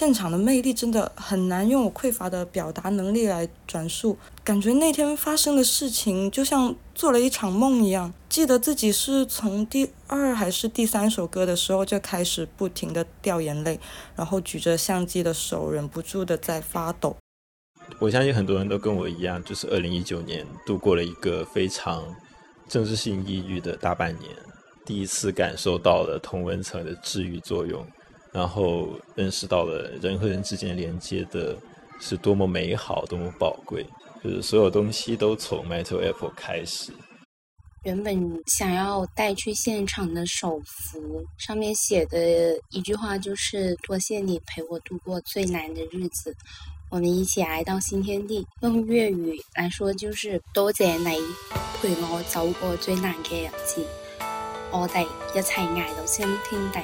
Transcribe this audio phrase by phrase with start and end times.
[0.00, 4.16] 现场的魅力真的很难用我匮乏的表达能力来转述。
[4.42, 8.10] 感觉那天发生的事情就像做了一场梦一样。
[8.26, 13.78] 记得自己是从第二还是第三首歌的时候就开始不停的掉眼泪，
[14.16, 17.14] 然后举着相机的手忍不住的在发抖。
[17.98, 22.02] 我相信很多人都跟我一样，就是二零一九年度过了一个非常
[22.66, 24.30] 政治性抑郁的大半年，
[24.86, 27.86] 第一次感受到了同温层的治愈作用，
[28.32, 31.56] 然后认识到了人和人之间连接的
[32.00, 33.84] 是多么美好，多么宝贵。
[34.22, 36.92] 就是所有东西都从 Metal Apple 开始。
[37.84, 46.36] 原本想要带去现场的手幅，上面写的一句话就是“多谢你陪我度过最难的日子，
[46.90, 48.46] 我们一起来到新天地”。
[48.60, 51.18] 用粤语来说就是“多谢你
[51.80, 53.82] 陪我走过最难嘅日子，
[54.70, 56.80] 我哋一齐挨到新天地”。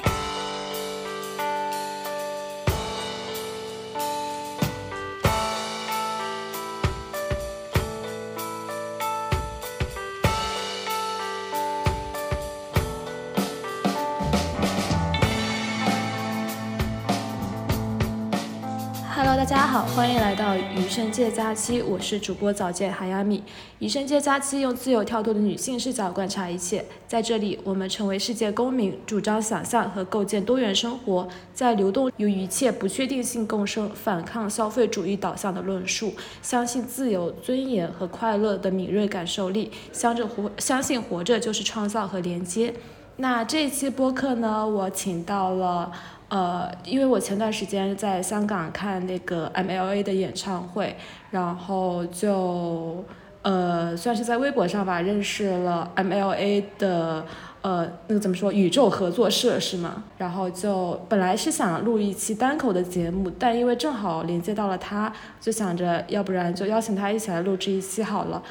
[19.49, 23.41] 大家好，欢迎来到余生界假期，我是主播早见海亚米。
[23.79, 42.73] 余生界假期用自由跳脱的女性视角观察一切，在这里，我们成为世界公民，主张想象和构建多元生活，在流动与一切不确定性共生，反抗消费主义导向的论述，相信自由、尊严和快乐的敏锐感受力，相着活，相信活着就是创造和连接。
[43.19, 45.89] 那这一期播客呢，我请到了。
[46.29, 50.97] 呃，因为我前段时间在香港看那个 MLA 的演唱会，
[51.31, 53.03] 然后就
[53.43, 57.25] 呃算是在微博上吧认识了 MLA 的
[57.61, 60.03] 呃那个怎么说宇宙合作社是吗？
[60.17, 68.43] 然后就本来是想录一期单口的节目，但因为正好连接到了他，就想着要不然就邀请他一起来录制一期好了。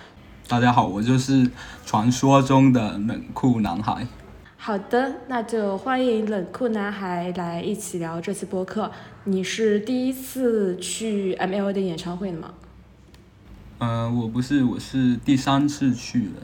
[0.49, 1.51] 大家好，我就是
[1.85, 4.07] 传说中的冷酷男孩。
[4.67, 8.91] 好的，那就欢迎冷酷男孩来一起聊这次播客。
[9.23, 12.53] 你是第一次去 M L 的演唱会吗？
[13.79, 16.43] 呃，我不是，我是第三次去了。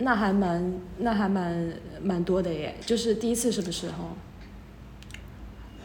[0.00, 1.72] 那还蛮，那还蛮
[2.02, 2.76] 蛮多的耶。
[2.84, 4.10] 就是第一次什么时候？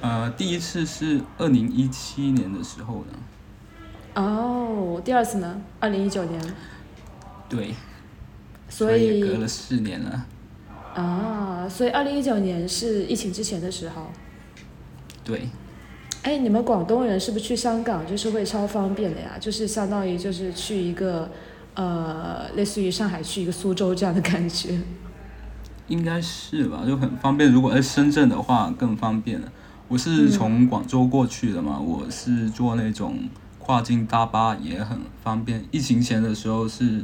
[0.02, 4.22] 呃，第一次是二零一七年的时候呢。
[4.22, 5.62] 哦，第二次呢？
[5.80, 6.54] 二零一九年。
[7.48, 7.74] 对。
[8.68, 10.26] 所以隔了四年了。
[10.96, 14.12] 啊，所以二零一九年是疫情之前的时候。
[15.24, 15.50] 对。
[16.24, 19.38] 哎，你们广东人是不是去香港就是会超方便的呀？
[19.40, 21.30] 就是相当于就是去一个，
[21.74, 24.80] 呃，类似于上海去一个苏州这样的感觉。
[25.88, 27.52] 应该是吧，就很方便。
[27.52, 29.52] 如果在深圳的话更方便了。
[29.88, 33.28] 我是从广州过去的嘛，我是坐那种
[33.60, 35.66] 跨境大巴也很方便。
[35.70, 37.04] 疫情前的时候是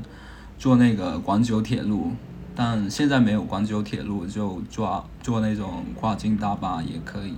[0.58, 2.12] 坐那个广九铁路。
[2.60, 7.36] 但现在没有广九铁路，就坐坐那种跨境大巴也可以。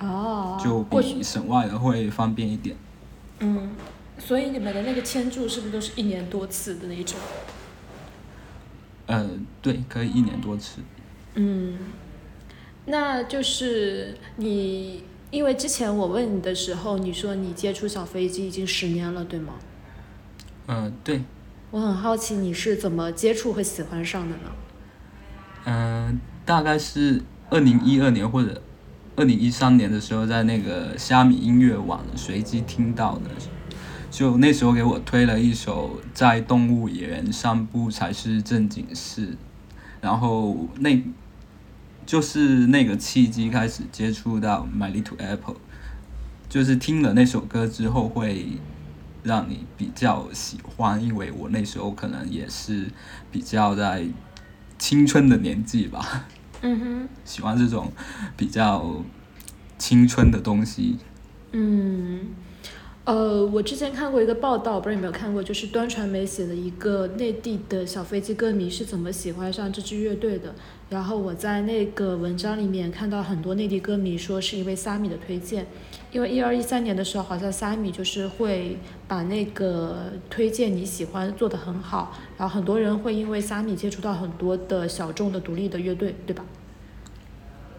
[0.00, 0.56] 哦。
[0.62, 2.76] 就比省外的会方便一点。
[3.40, 3.70] 嗯，
[4.16, 7.18] 所以你们的那个签注是不是都是一年多次的那种？
[9.06, 9.28] 呃，
[9.60, 10.80] 对，可以一年多次。
[11.34, 11.76] 嗯，
[12.86, 19.54] 那就是你，因为之前我问你的时候，你说你接触小飞机已经十年了，对吗？
[20.68, 21.22] 嗯，对。
[21.74, 24.52] 我很好奇你是怎么接触和喜欢上的呢？
[25.64, 27.20] 嗯，大概是
[27.50, 28.62] 二零一二年或者
[29.16, 33.30] 二零一三年的时候，在那个虾米音乐网随机听到的，
[34.08, 39.26] 就那时候给我推了一首《在动物园散步才是正经事》，
[40.00, 41.02] 然后那
[42.06, 45.54] 就是那个契机开始接触到《My Little Apple》，
[46.48, 48.60] 就是听了那首歌之后会。
[49.24, 52.86] 让你比较喜欢，因为我那时候可能也是
[53.32, 54.06] 比较在
[54.78, 56.26] 青春的年纪吧。
[56.62, 57.90] 嗯哼，喜欢这种
[58.36, 59.02] 比较
[59.76, 60.98] 青春的东西。
[61.52, 62.28] 嗯，
[63.04, 70.54] 呃，我之前看过一个报道，不知道有没有看过，就是端传媒写的一个内地的小飞机歌迷是怎么喜欢上这支乐队的。
[70.88, 75.66] 然后我在那个文章里面看到很多内地歌迷说是因为虾米的推荐。
[76.14, 78.78] 因为一二一三年的时候，好像虾米就是会
[79.08, 86.44] 把那个推荐你喜欢做的很好，然后很多人会因为虾米接触到很多的小众的独立的乐队，对吧？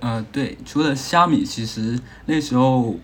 [0.01, 2.97] 呃，对，除了虾米，其实那时候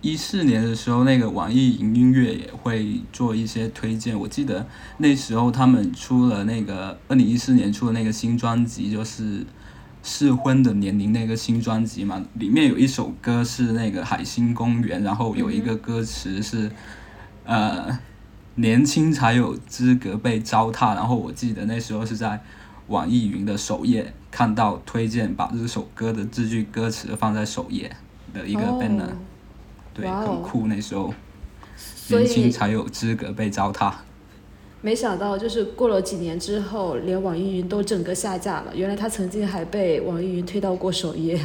[0.00, 4.18] 一四年的时候，那个网易云音乐也会做一些推荐。
[4.18, 4.66] 我记得
[4.98, 9.46] 那时候他们出了那个二零一四年出的那个新专辑，就是
[10.02, 16.70] 适婚的年龄那个新专辑嘛，里面有一首歌是那个海星公园，然后有一个歌词是，
[17.44, 17.98] 呃，
[18.56, 20.94] 年轻才有资格被糟蹋。
[20.94, 22.42] 然后我记得那时候是在
[22.88, 27.94] 网易云的首页看到推荐，把这首歌的这句歌词放在首页
[28.34, 29.10] 的一个 banner，
[29.94, 30.66] 对，很酷。
[30.66, 31.14] 那时候，
[32.08, 33.92] 年轻才有资格被糟蹋。
[34.82, 38.72] 没想到，就是过了几年之后，连网易云都整个下架了。
[38.74, 41.40] 原来他曾经还被网易云推到过首页。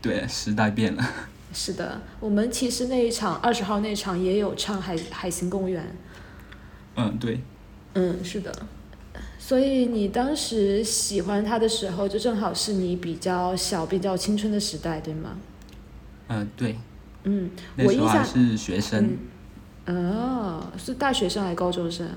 [0.00, 1.04] 对，时代变了。
[1.52, 5.82] 是的，我们其实那一场二十号那场也有唱《海海星公园》。
[6.96, 7.40] 嗯，对。
[7.94, 8.50] 嗯，是的。
[9.38, 15.36] 所以你当时喜欢他的时候，就正好是你比较小、比较青春的时代，对吗？
[16.28, 16.76] 嗯，对。
[17.24, 19.18] 嗯，我印象是学生。
[19.96, 22.08] 哦，是大学生还是高中生？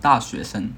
[0.00, 0.70] 大学生。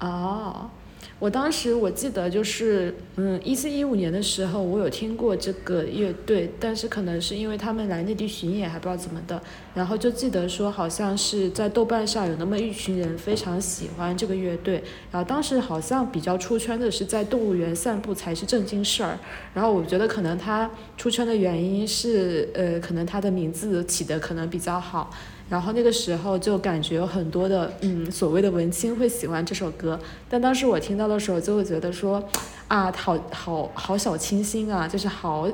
[0.00, 0.70] 哦。
[1.20, 9.40] 我当时我记得就是，嗯，一四一五年的时候，我有听过这个乐队，但是可能是因为他们来内地巡演，还不知道怎么的，
[9.74, 14.82] 然后就记得说好像是在豆瓣上有那么一群人非常喜欢这个乐队，
[15.12, 19.18] 然后当时好像比较出圈的是在动物园散步才是正经事儿，
[19.52, 25.10] 然后我觉得可能他出圈的原因是，呃，可能他的名字起的可能比较好。
[25.50, 29.98] 然后那个时候就感觉有很多的嗯所谓的文青会喜欢这首歌，
[30.28, 32.22] 但当时我听到的时候就会觉得说，
[32.68, 35.48] 啊好好好小清新啊，就是好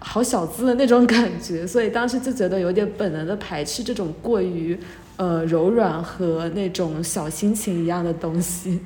[0.00, 4.76] 好小资的那种感觉，所以当时就觉得有点本能的排斥这种过于
[5.16, 8.80] 呃柔软和那种小心情一样的东西。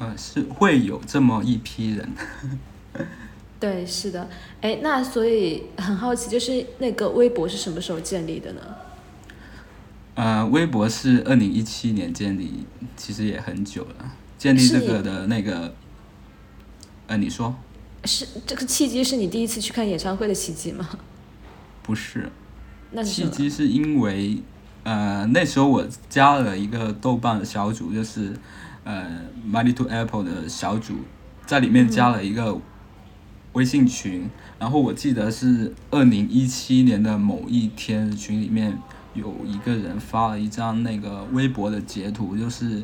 [0.00, 2.10] 呃，是会有这么一批人。
[3.58, 4.28] 对，是的，
[4.60, 8.60] 哎，那所以很好奇，就是那个微博是什么时候建立的呢？
[10.14, 12.66] 呃，微博是二零一七年建立，
[12.96, 14.12] 其实也很久了。
[14.36, 15.74] 建立这个的那个，
[17.06, 17.54] 呃，你说？
[18.04, 20.86] 是这个契机是你第一次去看演唱会的契机吗？
[21.82, 22.30] 不是，
[22.90, 24.42] 那契机是因为
[24.84, 28.34] 呃那时候我加了一个豆瓣的小组，就是
[28.84, 30.96] 呃 Money to Apple 的小组，
[31.46, 32.60] 在里面加了一个。
[33.56, 38.78] 微信群，然后我记得是二零一七年的某一天，群里面
[39.14, 42.82] 有一个人发了一张那个微博的截图，就是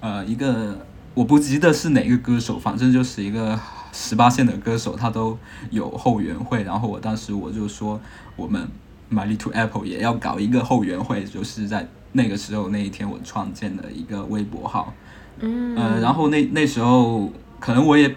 [0.00, 3.58] 呃一个我不记得是哪个歌手，反正就是一个
[3.94, 5.38] 十八线的歌手，他都
[5.70, 6.62] 有后援会。
[6.64, 7.98] 然后我当时我就说，
[8.36, 8.68] 我们
[9.10, 14.92] My Little Apple 也要搞一个后援会，就是在那个时候那一天我创建的一个微博号。
[15.38, 18.14] 嗯，呃，然后那那时候可能我也。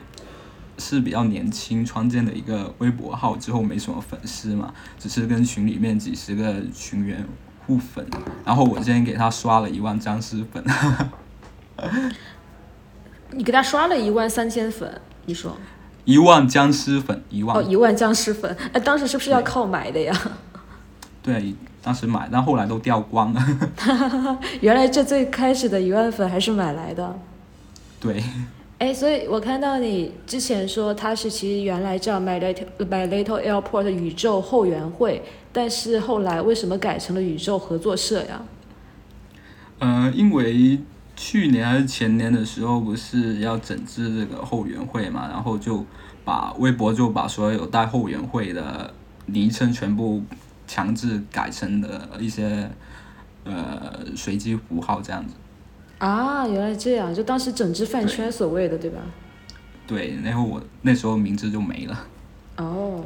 [0.77, 7.25] 是比较年轻创建的一个微博号，之后没什么粉丝嘛，只是跟群里面几十个群员
[7.65, 8.05] 互粉，
[8.43, 10.63] 然后我今天给他刷了一万僵尸粉。
[13.31, 15.57] 你给他刷了一万三千粉，你说？
[16.05, 17.57] 一万僵尸粉，一万。
[17.57, 20.13] 哦，一万僵尸粉，哎，当时是不是要靠买的呀？
[21.23, 24.39] 对，当时买，但后来都掉光了。
[24.61, 27.17] 原来这最开始的一万粉还是买来的。
[27.99, 28.23] 对。
[28.83, 38.41] 哎，所以我看到你之前说他是其实原来叫 My Little My Little Airport 宇宙后援会，但是后来为什么改成了宇宙合作社呀？
[39.79, 40.79] 呃，因为
[41.15, 45.85] 去年还是前年的时候，不是要整治这个后援会嘛，然后就
[46.25, 48.93] 把微博就把所有带后援会的
[49.27, 50.21] 昵称全部
[50.67, 52.69] 强制改成了一些
[53.45, 55.35] 呃随机符号这样子。
[56.05, 58.99] 啊，原来这样，就当时整治饭圈所谓的，对吧？
[59.87, 62.07] 对，然后我那时候名字就没了。
[62.57, 63.05] 哦，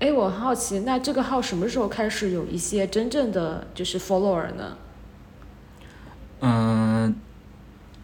[0.00, 4.76] 哎，我好奇，那这个号什么时候开始有一些真正的就是 follower 呢？
[6.40, 7.14] 嗯，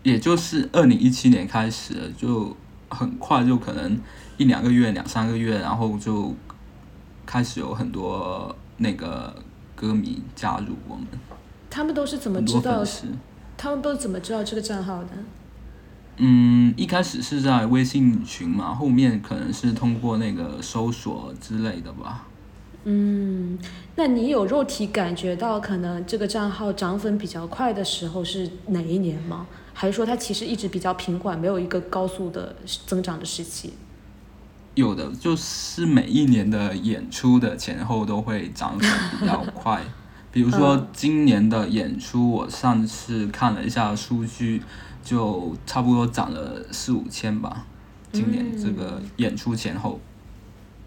[0.04, 2.56] 也就是二零一七年开始，就
[2.90, 3.98] 很快，就可能
[4.36, 6.32] 一两个月、两三个月，然后就
[7.26, 9.34] 开始有很多那个
[9.74, 11.06] 歌迷加入我们。
[11.68, 12.84] 他们都是怎么知道？
[13.62, 15.10] 他们都怎么知道这个账号的？
[16.16, 22.26] 嗯，一开始是在微信群嘛，后面可能是通过那个搜索之类的吧。
[22.82, 23.56] 嗯，
[23.94, 29.46] 那你有肉体感觉到可能这个账号涨粉比较快的时候是哪一年吗？
[29.72, 32.56] 还是说它其实一直比较平缓，没有一个高速的
[32.88, 33.74] 增长的时期？
[34.74, 38.90] 有的，就是每一年的演出的前后都会涨粉
[39.20, 39.80] 比较快。
[40.32, 44.62] 比如说今年的演出，我上次看了一下数据，
[45.04, 47.66] 就差不多涨了四五千吧。
[48.10, 50.00] 今年这个演出前后，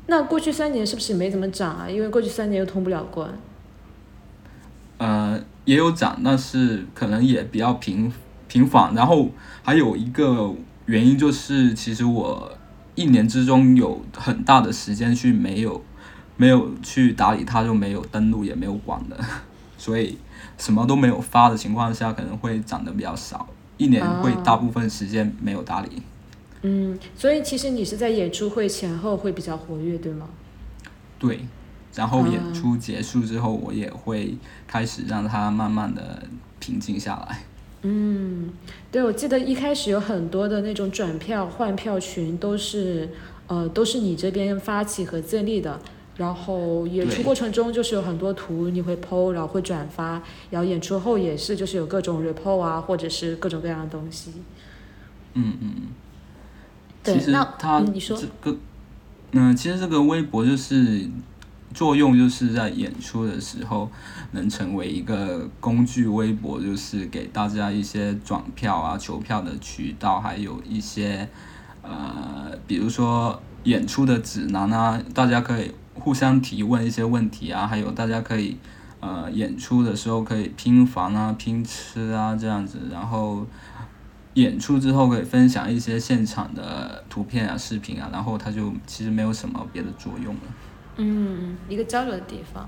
[0.08, 1.90] 那过去三年是不是没怎么涨啊？
[1.90, 3.30] 因为过去三年又通不了关。
[4.98, 8.12] 呃，也有涨，但是可能也比较频
[8.48, 8.94] 频繁。
[8.96, 9.30] 然后
[9.64, 10.54] 还有一个
[10.86, 12.52] 原因就是其实我
[12.96, 15.84] 一年之中有很大的时间去没有
[16.38, 19.18] 没有去打理它，就没有登录也没有管的，
[19.78, 20.18] 所以
[20.58, 26.02] 什么都没有发的情况下，可能会涨得比较少，一年会大部分时间没有打理。
[26.62, 30.28] 嗯，所以其实你是在演出会前后会比较活跃，对吗？
[31.20, 31.40] 对，
[31.94, 34.36] 然后演出结束之后，我也会
[34.68, 36.24] 开始让它慢慢的
[36.60, 37.40] 平静下来。
[37.84, 38.50] 嗯，
[38.92, 43.08] 对，我记得一开始有很多的那种转票换票群，都是
[43.46, 45.80] 呃都是你这边发起和建立的。
[46.18, 54.32] 然后演出过程中就是有很多图你会 PO，然后会转发，然后演出后也是就是有各种 report 啊，或者是各种各样的东西。
[55.34, 55.74] 嗯嗯。
[57.04, 58.58] 其实它这个，
[59.34, 61.08] 嗯，其实这个微博就是
[61.72, 63.92] 作用，就是在演出的时候
[64.32, 66.08] 能成为一个工具。
[66.08, 71.30] 微博就是给大家一些转票啊、求票的渠道，还有一些
[71.84, 78.58] 呃，比如说演出的指南啊，大家可以互相提问一些问题啊，还有大家可以
[79.00, 83.46] 呃演出的时候可以拼房啊、拼吃啊这样子，然后。
[84.36, 90.42] 演出之后可以分享一些现场的图片啊、视频啊，然后它就其实没有什么别的作用了。
[90.98, 92.68] 嗯，一个交流的地方。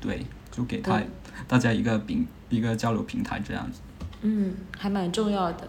[0.00, 1.00] 对，就给他
[1.46, 3.82] 大家一个平一个交流平台这样子。
[4.22, 5.68] 嗯，还蛮重要的。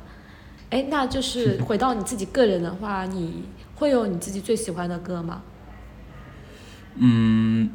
[0.72, 3.44] 哎，那就是回到你自己个人的话，你
[3.76, 5.44] 会有你自己最喜欢的歌吗？
[6.98, 7.70] 嗯，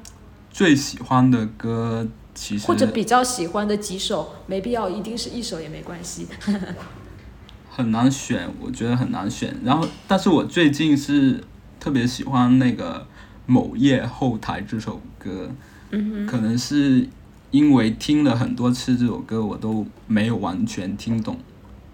[0.51, 6.27] 最喜欢的歌其实或者比较喜欢的几首，没必要一定是一首也没关系。
[7.71, 9.55] 很难选，我觉得很难选。
[9.65, 11.43] 然后，但是我最近是
[11.79, 13.07] 特别喜欢那个
[13.47, 15.51] 某夜后台这首歌，
[15.91, 17.09] 嗯可能是
[17.51, 21.39] 因为听了很多次这首歌，我都没有完全听懂，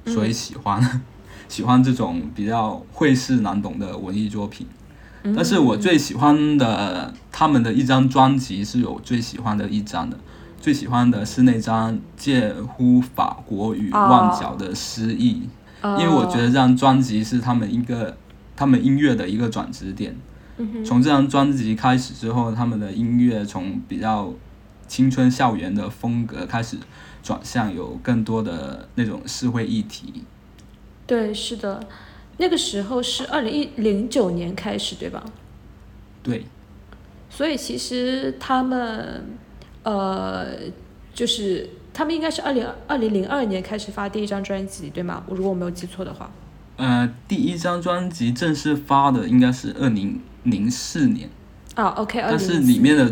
[0.06, 1.02] 所以喜欢
[1.49, 4.66] 喜欢这种比较晦涩难懂的文艺作品。
[5.35, 10.18] 但是我最喜欢的他们的一张专辑是有最喜欢的一张的，
[10.61, 15.42] 最喜欢的是那张介乎法国与旺角的诗意。
[15.83, 18.16] 因为我觉得这张专辑是他们一个
[18.56, 20.16] 他们音乐的一个转折点。
[20.85, 24.33] 从这张专辑开始之后，他们的音乐从比较
[24.88, 26.78] 青春校园的风格开始
[27.23, 30.25] 转向有更多的那种社会议题。
[31.06, 31.87] 对，是的，
[32.38, 35.25] 那个时候是二零一零九年开始，对吧？
[36.23, 36.45] 对。
[37.31, 39.25] 所以其实他们
[39.83, 40.47] 呃，
[41.14, 41.69] 就是。
[41.97, 45.25] 他们应该是二零二零零二年开始发第一张专辑，对吗？
[45.31, 46.31] 如果我没有记错的话。
[46.76, 51.31] 呃，第一张专辑正式发的应该是二零零四年。
[51.75, 53.11] 啊，OK，但是里面的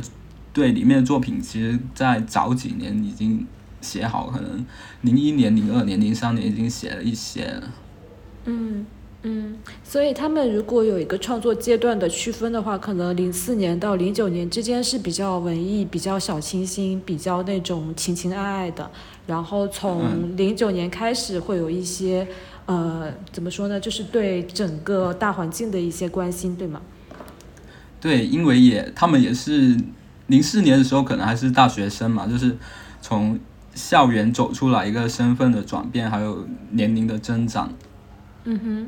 [0.53, 3.47] 对里面的作品，其实在早几年已经
[3.81, 4.67] 写好，可能
[5.01, 7.73] 零一年、零二年、零三年已经写了一些了。
[8.45, 8.85] 嗯。
[9.27, 18.91] 嗯，所以他们如果有一个创作阶段的区分的话，可能零四年到零九年之间是比较文艺、比较小清新、比较那种情情爱爱的。
[19.27, 22.29] 然后从零九年开始会有一些，
[22.67, 23.81] 呃，怎么说呢？
[23.81, 26.83] 就是对整个大环境的一些关心，对吗？
[27.99, 29.75] 对，因为也他们也是
[30.27, 32.55] 零四年的时候可能还是大学生嘛，就是
[33.01, 33.41] 从
[33.75, 37.73] 校园走出来一个身份的转变，还有年龄的增长。
[38.45, 38.87] 嗯哼。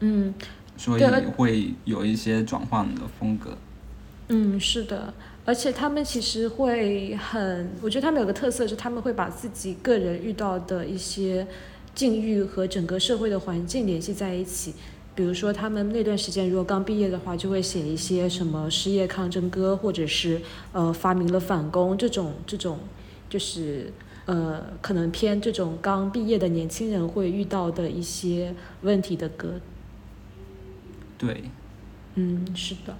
[0.00, 0.34] 嗯，
[0.76, 1.02] 所以
[1.36, 3.56] 会有一些转换的风格。
[4.28, 5.14] 嗯，是的，
[5.44, 11.46] 而且他们其实会很，我觉得他们有个特色是他们会把自己个人遇到的一些
[11.94, 14.74] 境遇和整个社会的环境联系在一起。
[15.14, 20.40] 比如说，他们那段时间如果刚毕业的话，就会写一些什么失业抗争歌，或者是
[20.72, 22.78] 呃发明了反攻这种这种，
[23.28, 23.92] 就是
[24.26, 29.54] 呃可能偏这种刚毕业的年轻人会遇到的一些问题的歌。
[31.18, 31.50] 对，
[32.14, 32.96] 嗯，是的，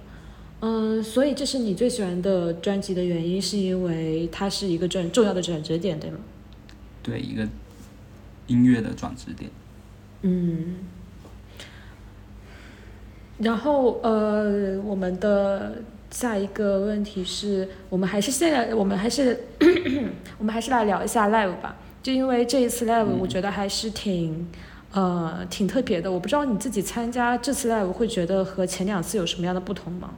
[0.59, 6.17] 嗯，所以这是你最喜欢的专辑的原因，是因为它是一个转重要的转折点，对吗？
[7.01, 7.47] 对，一个
[8.47, 9.49] 音乐的转折点。
[10.23, 10.75] 嗯，
[13.37, 19.45] 然后呃，我们的下一个问题是我们还是现在，我们还是
[20.37, 24.45] 我们还是来聊一下 live 吧，就因为这一次 live，我觉得还是挺。
[24.91, 26.11] 呃，挺特别的。
[26.11, 30.09] 我不知道你自己参加这次 live 会觉得和前两次有什么样的不同吗？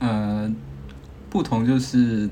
[0.00, 0.52] 呃，
[1.30, 2.28] 不同就是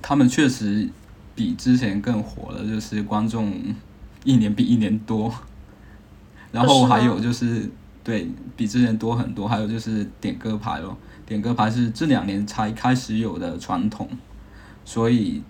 [0.00, 0.88] 他们确实
[1.34, 3.52] 比之前更火了，就是观众
[4.22, 5.34] 一年比一年多。
[6.52, 7.68] 然后还有就是
[8.04, 14.08] 对比之前多很多，还有就是点歌牌咯，点歌牌是这两年才开始有的传统，
[14.84, 15.42] 所以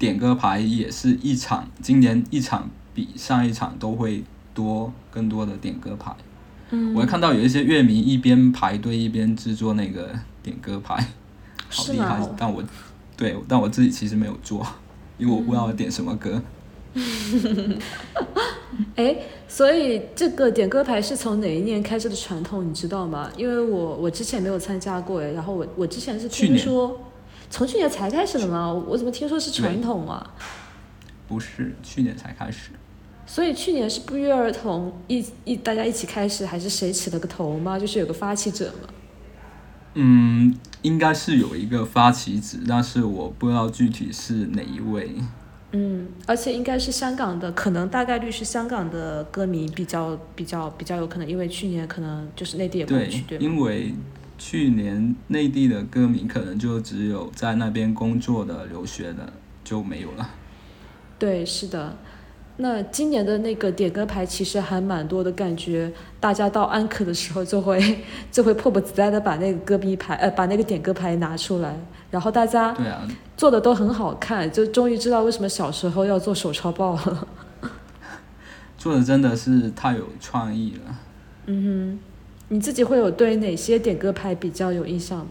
[0.00, 2.68] 点歌牌也是一场今年一场。
[2.98, 6.12] 比上一场都会多更多的点歌牌。
[6.70, 10.10] 嗯，我还看到有一些乐迷一边排队一边制作那个
[10.42, 10.96] 点歌牌，
[11.68, 12.20] 好厉害！
[12.36, 12.60] 但我
[13.16, 14.66] 对，但我自己其实没有做，
[15.16, 16.42] 因为我不知道点什么歌。
[18.96, 23.30] 哎，所以这个点歌牌是从哪一年开始的传统，你知道吗？
[23.36, 27.00] 因为我我之前没有参加过哎，然后我我之前是听说，
[27.48, 28.72] 从去年才开始的吗？
[28.72, 30.34] 我怎么听说是传统啊？
[31.28, 32.70] 不是去年才开始，
[33.28, 37.78] 所以去年是不约而同一一大家一起开始，还是谁起了个头吗？
[37.78, 38.88] 就是有个发起者嘛？
[39.94, 45.10] 嗯，应该是有一个发起者，但是我不知道具体是哪一位。
[45.72, 53.38] 嗯，而且应该是香港的，可能大概率是香港的歌迷比较比较比较有可能，因为去年可能就是内地也不去，对？
[53.38, 53.94] 因为
[54.38, 59.30] 去年内地的歌迷可能就只有在那边工作的、留学的
[59.62, 60.30] 就没有了。
[61.18, 61.94] 对，是的。
[62.60, 68.00] 那今年的那个点歌牌其实还蛮多的，感觉大家到安可的时候就会
[68.32, 71.72] 就会迫不及待的把那个歌迷牌呃把那个点歌牌拿出来，
[72.10, 77.28] 然后大家对啊，做的都很好看，就终于知道为什么小时候要做手抄报了。
[78.76, 80.96] 做的真的是太有创意了。
[81.46, 81.98] 嗯哼，
[82.48, 85.26] 你自己会有对哪些点歌牌比较有印象吗？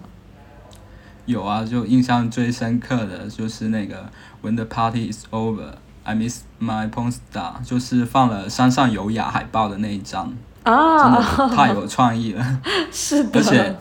[1.26, 4.10] 有啊，就印象最深刻的就是那个
[4.42, 5.74] When the party is over,
[6.08, 10.34] I miss my porn star，就是放了山上有雅海报的那一张，
[10.64, 12.62] 真啊，的太有创意了。
[12.90, 13.76] 是的，而且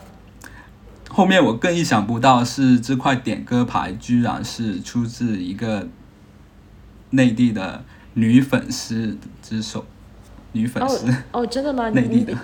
[1.09, 5.87] 后面我更意想不到是这块点歌牌居然是出自一个
[7.11, 7.81] 内地的
[8.15, 9.85] 女粉丝之手，
[10.51, 11.89] 女粉丝，哦，真的吗？
[11.95, 12.37] 内地的。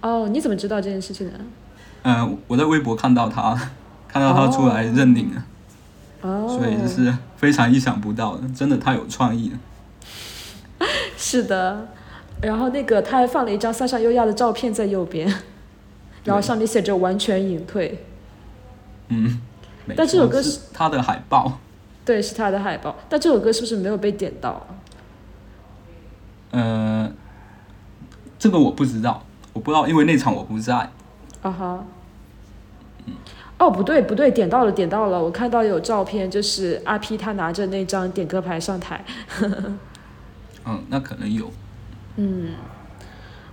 [0.00, 1.34] 哦，你怎么知道这件事情的？
[2.04, 3.54] 嗯、我在微博看到她，
[4.08, 5.44] 看到她出来认领了。
[6.22, 9.58] 哦，所以就是非常意想不到的，真的太有创意了。
[11.16, 11.88] 是的，
[12.42, 15.26] 然后那个他还放了一张三上优雅的照片在右边，
[16.24, 18.04] 然后上面写着“完全隐退
[19.08, 19.40] 嗯，
[19.96, 21.58] 但这首歌是是他的海报，”，
[22.04, 22.96] 对，是他的海报。
[23.08, 24.66] 但这首歌是不是没有被点到？
[26.50, 27.10] 呃，
[28.38, 30.90] 这个我不知道，我不知道，因为那场我不在。
[31.42, 31.84] 啊哈。
[33.58, 39.02] 哦，不对不对，点到了点到了，我看到有照片，就是阿 P 他拿着那张点歌牌上台。
[40.66, 41.50] 嗯，那可能有。
[42.16, 42.50] 嗯，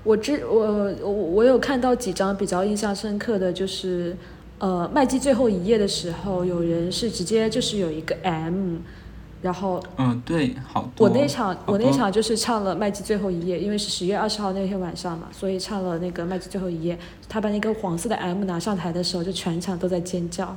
[0.03, 4.17] 我之我我我有看到几张比较印象深刻的，就是
[4.57, 8.79] 呃麦基最后一页的时候，有人是直接就是有一个 M，
[9.43, 11.05] 然后嗯，对，好多。
[11.05, 16.97] 我那场我那场就是唱了麦基最后一页，因为是十月二十号那天晚上嘛，所以唱了那个麦基最后一页。
[17.27, 20.55] 他把那个黄色的 M 拿上台的时候，就全场都在尖叫。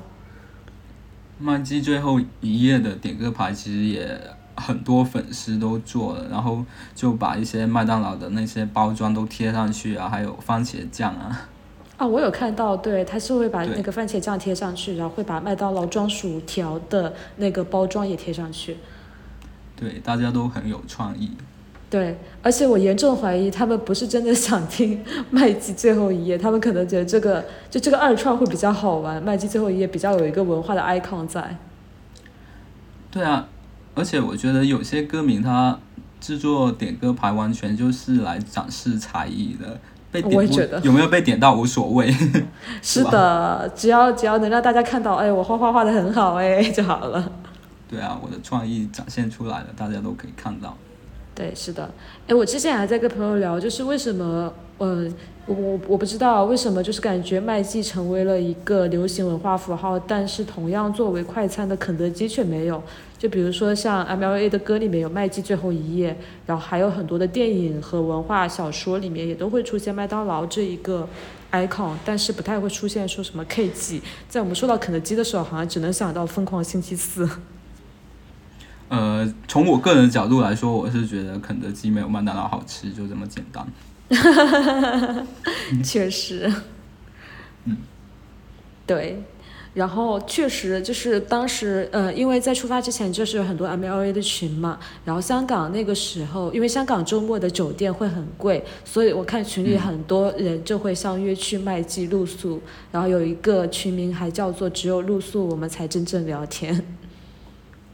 [1.39, 4.19] 麦基最后一页的点歌牌其实也
[4.55, 11.49] 很多粉丝都做了，然后就把一些麦当劳的那些包装都贴上去啊，还有番茄酱啊。
[11.97, 18.77] 啊，我有看到，对，他是会把那个番茄酱贴上去，然后会把麦当劳装薯条的那个包装也贴上去。
[19.75, 21.31] 对，大家都很有创意。
[21.89, 31.57] 对，而且我严重怀疑他们不是真的想听 麦基最后一页，他们可能觉得这个就这个二创会比较好玩，麦基最后一页比较有一个文化的 icon 在。
[33.11, 33.49] 对啊，
[33.95, 35.79] 而且我觉得有些歌迷他
[36.21, 39.81] 制作点歌牌完全就是来展示才艺的，
[40.13, 42.15] 被点我也觉得有没有被点到无所谓。
[42.83, 47.33] 是的，只要只要能让大家看到，哎，我画画画的很好，哎 就好了。
[47.89, 50.77] 对啊，我的创意展现出来了，大家都可以看到。
[51.35, 51.91] 对，是的，
[52.27, 55.07] 哎，我之前还在跟朋友聊，就是为什么，呃，
[55.45, 62.83] 我我我不知道为什么，就是感觉麦记成为了一个流行文化符号，但是同样作为快餐的肯德基却没有。
[63.19, 71.09] 就比如说像 MLA 的歌里面有麦记最后一页，然后还有很多的电影和文化小说里面也都会出现麦当劳这一个
[71.53, 74.03] icon，但是不太会出现说什么 K G。
[74.29, 77.29] 在我们说到肯德基的时候，好像只能想到疯狂星期四。
[78.89, 83.67] 呃，从我个人的角度来说，我是觉得肯德基没有麦当劳好吃，就这么简单。
[85.83, 86.53] 确实，
[87.65, 87.79] 嗯，
[88.87, 89.21] 对，
[89.77, 102.59] 然后确实就是当时，呃，因为在出发之前就是有很多 MLA 的群嘛，然后香港那个时候，因为香港周末的酒店会很贵，所以我看群里嗯很多人就会相约去麦记露宿，
[102.91, 106.83] 然后有一个群名还叫做“只有露宿我们才真正聊天”。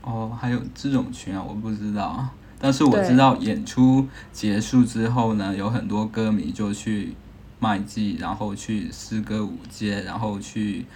[0.03, 2.29] 哦，还有这种群啊，我不知道。
[2.61, 7.15] 但是我知道演出结束之后呢，有很多歌迷就去
[7.59, 10.87] 麦记，然后去诗歌舞街，然后去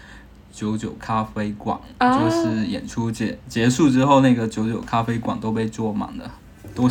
[0.56, 6.34] 九九咖啡馆，啊就是演出结结束之后，那个九九咖啡馆都被坐满了。
[6.74, 6.88] 都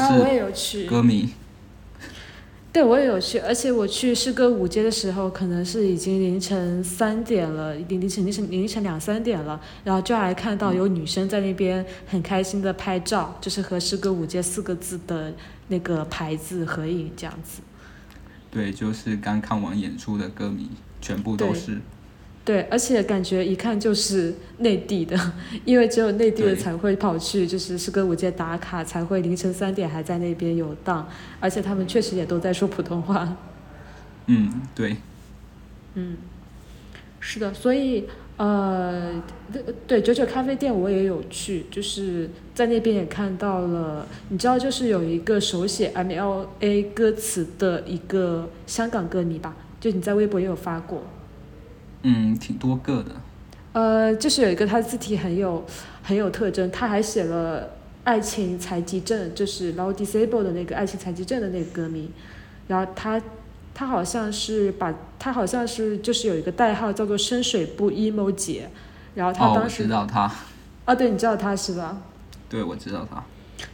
[0.53, 1.27] 是，歌迷。
[2.71, 15.33] 对我也有去，而且我去诗歌舞街的时候，可能是已经凌晨三点了，凌凌晨凌晨凌晨两三点了，然后就还看到有女生在那边很开心的拍照，就是和诗歌舞街四个字的
[15.69, 17.61] 那个牌子合影这样子。
[18.51, 20.69] 对，就是刚看完演出的歌迷，
[21.01, 21.79] 全部都是。
[22.45, 25.19] 对，而且感觉一看就是内地的，
[25.65, 33.35] 因为只有内地的才会跑去就是诗歌舞街打卡，才会凌晨三点还在那边游荡，而且他们确实也都在说普通话。
[34.27, 34.97] 嗯，对，
[35.95, 36.17] 嗯，
[37.19, 38.05] 是的，所以
[38.37, 51.01] 呃，对对，九九咖啡店我也有去，就是在那边也看到了，你知道，就是有一个手写 MLA 歌词的一个香港歌迷吧，就你在微博也有发过。
[52.07, 53.11] 嗯，挺多个的。
[53.73, 55.65] 呃，就是有一个他字体很有
[56.03, 57.71] 很有特征，他还写了
[58.03, 62.07] 爱情残疾症，就是 low disable 的那个爱情残疾症的那个歌名，
[62.67, 63.19] 然后他
[63.73, 68.69] 他好像是把他好像是就是有一个代号叫做深水埗 emo 姐，
[69.15, 70.31] 然后他哦，我当时知道他，
[70.85, 71.97] 啊，对，你知道他是吧？
[72.47, 73.23] 对，我知道他。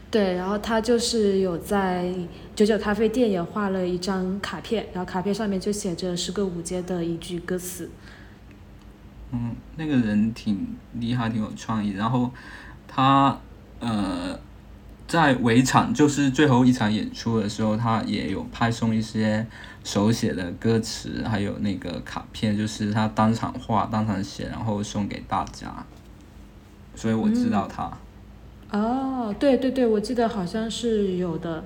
[0.09, 2.11] 对，然后他就是有在
[2.55, 7.89] 九九咖啡店也画了一张卡片，然后卡片上面就写着十个五阶的一句歌词。
[9.31, 11.91] 嗯，那个人挺厉害，挺有创意。
[11.91, 12.29] 然后
[12.87, 13.37] 他
[13.79, 14.37] 呃，
[15.07, 19.45] 在尾场，就是最后一场演出的时候，他也有派送一些
[19.83, 25.85] 手写的歌词，还有那个卡片，就是他当场画、当场写，然后送给大家。
[26.93, 27.91] 所以我知道他。
[28.71, 31.63] 哦，对对对，我记得好像是有的，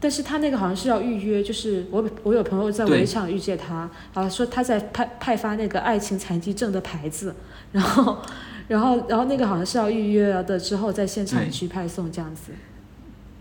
[0.00, 7.34] 但是他那个好像是要预约，就是我我有朋友在对围场遇见他，然后说他在派派发那个爱情残疾证的牌子，
[7.72, 8.18] 然后
[8.66, 12.52] 然后然后那个好像是要预约的，之后在现场去派送这样子。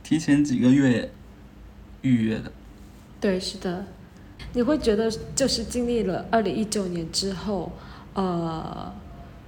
[0.04, 1.10] 提前几个月
[2.02, 2.52] 预约的。
[3.22, 3.86] 对，是的，
[4.54, 7.72] 你会觉得就是经历了二零一九年之后，
[8.14, 8.92] 呃，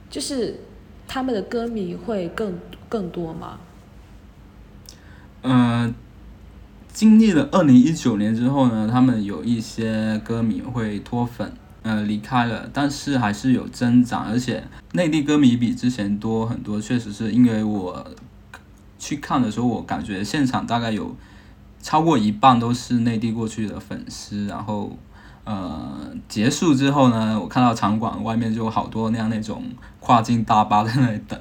[0.09, 0.59] 就是
[1.07, 3.59] 他们的歌迷会更更多吗？
[5.41, 5.91] 呃，
[6.93, 11.51] 经历了二零一九年之后呢，他们有一些歌迷会脱粉，
[11.83, 18.05] 呃，离开了，但是还是有增长，而且内地歌迷比之前多很多，确实是因为我
[18.99, 21.15] 去看的时候，我感觉现场大概有
[21.81, 24.97] 超过一半都是内地过去的粉丝，然后。
[25.43, 29.63] 呃，结束之后呢，我看到场馆外面就好多那样那种
[29.99, 31.37] 跨境大巴在那里等。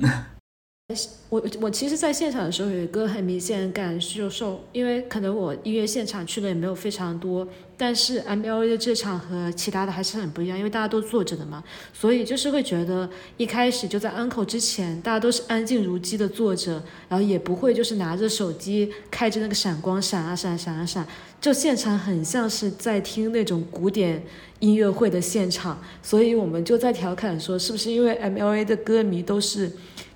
[1.29, 21.07] 我我其实，在现场的时候有一个很明显的感受，因为可能我音乐现场去的也没有非常多，但是 MLA 的这场和其他的还是很不一样，因为大家都坐着的嘛，所以就是会觉得一开始就在 uncle 之前，大家都是安静如鸡的坐着，然后也不会就是拿着手机开着那个闪光闪啊闪闪啊闪，
[21.41, 24.21] 就现场很像是在听那种古典
[24.59, 29.71] 音乐会的现场，所以我们就在调侃说，是不是因为 MLA 的歌迷都是。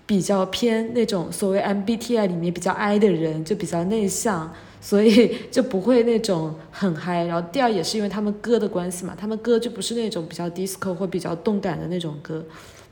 [0.07, 7.25] 比较偏那种所谓 MBTI 里面比较 I 的人，就比较内向，所以 就不会那种很嗨。
[7.25, 12.45] 然后第二也是因为他们歌的关系嘛，他们歌就不是那种比较 disco 或比较动感的那种歌。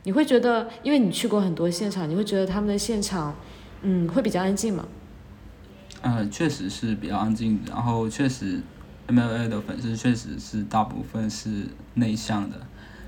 [0.05, 3.37] 你会觉得，因为你去过很多现场，你会觉得他们的现场，
[3.83, 4.88] 嗯，会比较安静吗？
[6.01, 8.61] 呃，确实是比较安静，然后确实
[9.07, 12.57] MLA 的粉丝确实是大部分是内向的，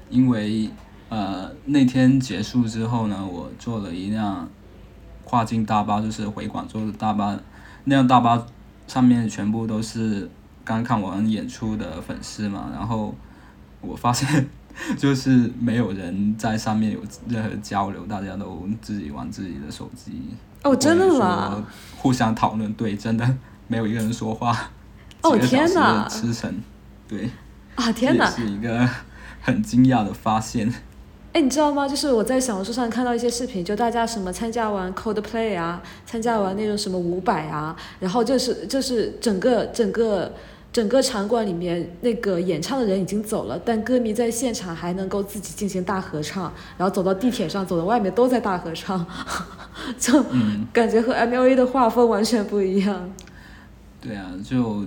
[0.09, 0.69] 因为
[1.09, 4.49] 呃那天结束之后呢，我坐了一辆
[5.25, 7.39] 跨境大巴，就是回广州的大巴，
[7.85, 8.47] 那辆大巴
[8.87, 10.29] 上面全部都是
[10.65, 13.15] 刚看完演出的粉丝嘛，然后
[13.81, 14.49] 我发现
[14.99, 20.21] 就是没有人在上面有任何交流，大家都自己玩自己的手机。
[20.63, 21.65] 哦，真的吗？
[21.97, 23.39] 互相讨论，对，真的
[23.69, 24.71] 没有一个人说话。
[25.21, 26.53] 哦天哪的驰骋，
[27.09, 27.31] 对，
[27.77, 28.31] 啊，天哪！
[28.31, 28.87] 是一个
[29.41, 30.73] 很惊讶的发现。
[31.35, 31.89] 哎，你知道吗？
[31.89, 40.33] 就是我在小红书上看到一些视频，就大家什么参加完 Coldplay 啊，参加完那种什么伍佰啊，然后就是就是整个整个
[40.73, 49.05] 整个场馆里面那个演唱的人已经走了，但歌迷在现场还能够自己进行大合唱，然后走到地铁上，走到外面都在大合唱，
[49.99, 53.11] 就嗯，感觉和 MLA 的画风完全不一样。
[54.01, 54.85] 对啊，就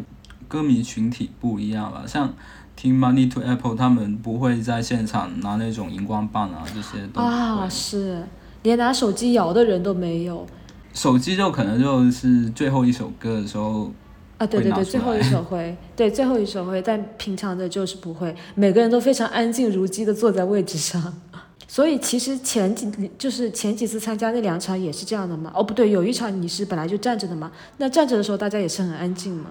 [0.47, 2.07] 歌迷群体不一样了。
[2.07, 2.33] 像
[2.77, 7.03] 听 Money to Apple，他们不会在现场拿那种荧光棒啊，这些。
[7.15, 8.23] 啊，是，
[8.63, 10.47] 连拿手机摇的人都没有。
[10.93, 13.91] 手机就可能就是最后一首歌的时候，
[14.37, 21.13] 啊，对对对，最后一首会， 对，最后一首会，但平常的就是不会，每个人都非常安静如鸡的坐在位置上。
[21.67, 25.51] 所以其实前几就是前几次参加那两场也是这样的吗？
[25.53, 27.51] 哦，不对，有一场你是本来就站着的嘛？
[27.77, 29.49] 那站着的时候大家也是很安静吗？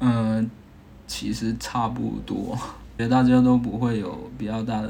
[0.00, 0.50] 嗯，
[1.10, 2.56] 其实差不多，
[2.96, 4.88] 觉得大家都不会有比较大的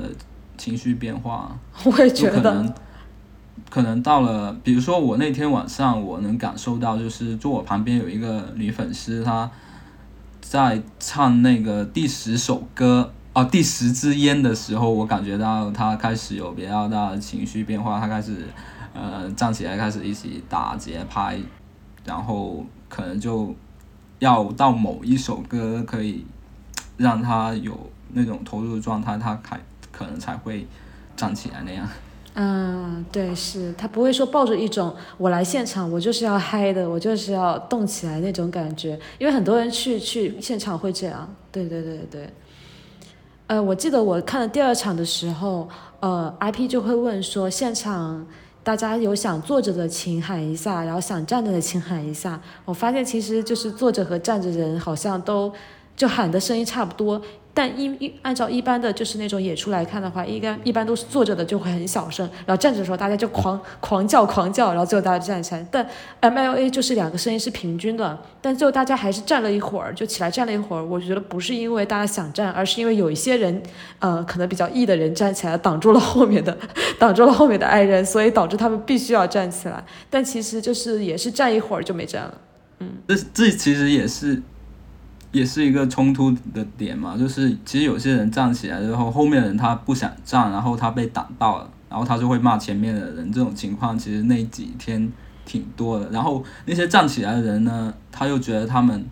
[0.58, 1.56] 情绪变化。
[1.82, 2.42] 我也觉得。
[2.42, 2.74] 可能，
[3.70, 9.50] 可能到了，比如说我那天晚上，我能感受到，就是坐我旁边有一个女粉丝，她
[10.42, 13.10] 在唱那个第十首歌。
[13.32, 18.44] 哦，第十支烟的时候，我感觉到她开始有比较大的情绪变化，她开始，
[18.92, 21.38] 呃，站起来开始一起打节拍，
[22.04, 23.54] 然后可能就
[24.20, 26.24] 要到某一首歌可以
[26.96, 30.66] 让他有那种投入的状态，他才可能才会
[31.16, 31.88] 站起来那样。
[32.34, 41.28] 嗯，对，是他不会说抱着一种我来现场，我就是要嗨的，我就是要动起来那种感觉，因为很多人去去现场会这样。
[41.50, 42.32] 对对对对。
[43.48, 48.24] 呃，我记得我看了第二场的时候，呃，IP 就会问说，现场
[48.62, 52.40] 大家有想坐着的请喊一下，然后想站着的请喊一下。
[52.64, 55.52] 我发现其实就是坐着和站着人好像都
[56.00, 57.20] 就喊的声音差不多。
[57.52, 65.66] 但一一按照一般的就是那种演出来看的话，应该一般都是坐着的就会很小声，然后站着的时候大家就狂狂叫狂叫，然后最后大家站起来。
[65.70, 65.86] 但
[66.22, 70.82] MLA 就是两个声音是平均的，但最后大家还是站了一会儿，就起来站了一会儿。
[70.82, 73.60] 我觉得不是因为大家想站，而是因为有一些人，
[73.98, 76.56] 呃，可能比较 E 的人站起来挡住了后面的，
[77.00, 79.84] 挡住了后面的爱人，所以导致他们必须要站起来。
[80.08, 82.34] 但其实就是也是站一会儿就没站了。
[82.78, 84.40] 嗯，这这其实也是。
[85.32, 93.32] 也是一个冲突的点嘛，就是其实有些人站起来之后，后面的人他不想站，然后他被挡到了，然后他就会骂前面的人。
[93.32, 95.10] 这种情况其实那几天
[95.44, 96.10] 挺多的。
[96.10, 99.06] 然后那些站起来的人呢，他又觉得他们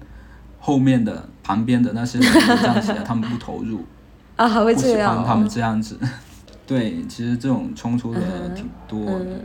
[0.58, 3.84] 后面的旁边的那些人站起来，他们不投入
[4.36, 5.98] 啊，还会这样，不喜欢他们这样子。
[6.66, 8.20] 对，其实这种冲突的
[8.54, 9.40] 挺多的。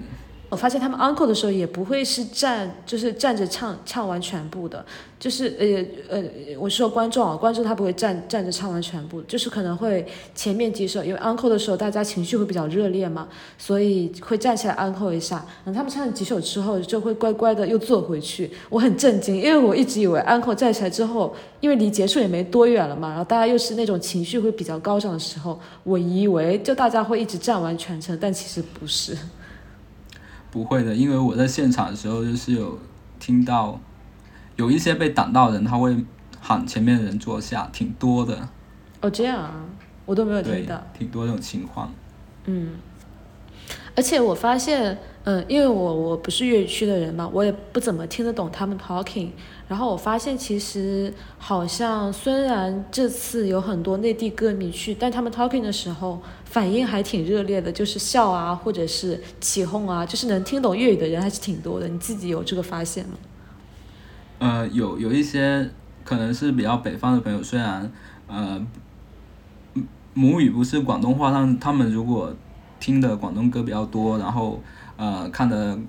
[0.53, 4.85] 我发现他们 uncle 的时候也不会是站，就是站着唱唱完全部的，
[5.19, 6.23] 就是呃呃，
[6.59, 29.17] 我说观众啊，观众他不会站站着唱完全部，就是可能会前面几首，因为 uncle 的时候大家情绪会比较热烈嘛，所以会站起来 uncle 一下，然后他们唱了几首之后就会乖乖的又坐回去，我很震惊，因为我一直以为 uncle 站起来之后，因为离结束也没多远了嘛，然后大家又是那种情绪会比较高涨的时候，我以为就大家会一直站完全程，但其实不是。
[30.53, 32.77] 不会的，因为我在现场的时候，就是有
[33.19, 33.79] 听到
[34.55, 35.97] 有一些被挡到的人，他会
[36.39, 38.47] 喊前面的人坐下，挺多的。
[39.01, 39.65] 哦，这样啊，
[40.05, 40.79] 我都没有听到。
[40.95, 41.91] 挺多这种情况。
[42.45, 42.75] 嗯，
[43.95, 49.29] 而且我发现，嗯，因为我我不是粤语区的人嘛，我也不怎么听得懂他们 talking。
[49.67, 56.21] 然后我发现，其实好像虽然这次有很多内地歌迷去，但他们 talking 的时候。
[56.53, 61.87] 反应还挺热烈的，就是笑啊，或者是起哄啊，就是能听懂粤语的人还是挺多的。
[61.87, 63.15] 你自己有这个发现吗？
[64.37, 65.67] 呃，有有一些
[66.03, 67.91] 可能是比较北方的朋友，虽然
[68.27, 68.63] 呃
[70.13, 72.31] 母语不是广东话，但他们如果
[72.79, 74.61] 听的广东歌比较多，然后
[74.95, 75.79] 呃看的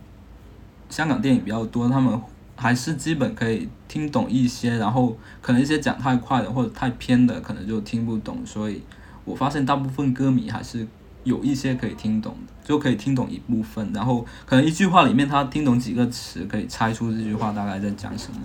[0.89, 2.19] 香港电影比较多，他们
[2.57, 4.79] 还是基本可以听懂一些。
[4.79, 8.81] 然后可能一些讲太快的或者太偏的，可能就听不懂，所以。
[9.25, 10.87] 我发现大部分歌迷还是
[11.23, 18.39] 有一些可以听懂的，就可以听懂一部分，然后可能一句话里面他听懂几个词，可以猜出这句话大概在讲什么。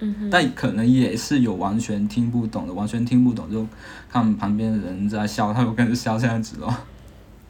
[0.00, 3.64] 嗯但可能也是有完全听不懂的，完全听不懂就
[4.10, 6.74] 看旁边的人在笑，他有跟着笑这样子咯。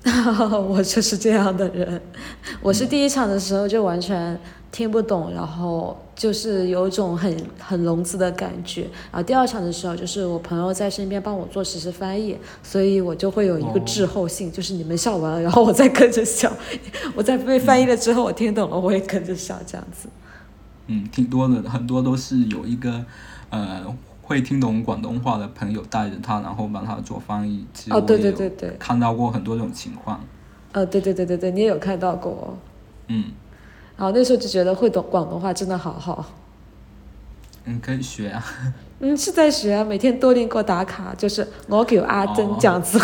[0.69, 2.01] 我就是这样的人，
[2.61, 4.39] 我是第一场的时候就完全。
[4.75, 8.83] 听不懂，然后就是有种很很聋子的感觉。
[9.13, 16.53] 然后第二场的时候，就是我朋友在身边帮我做实时翻译，所以我就会有一个滞后性，就是你们笑完了，然后我再跟着笑。
[17.15, 20.09] 我在被翻译了之后，我听懂了，我也跟着笑，这样子。
[20.89, 23.05] 嗯，挺多的，很多都是有一个
[23.51, 23.85] 呃
[24.27, 27.67] 会听懂广东话的朋友带着他，然后帮他做翻译。
[27.91, 30.19] 哦，对对对对，看到过很多这种情况。
[30.73, 32.57] 呃，对对对对对，你也有看到过。
[33.09, 33.27] 嗯。
[33.97, 36.25] 然后那时候就觉得会懂广东话真的好好。
[37.65, 38.45] 嗯，可以学啊。
[39.01, 42.99] 嗯，是在学啊，每天多练过打卡，就是我给阿珍这样子。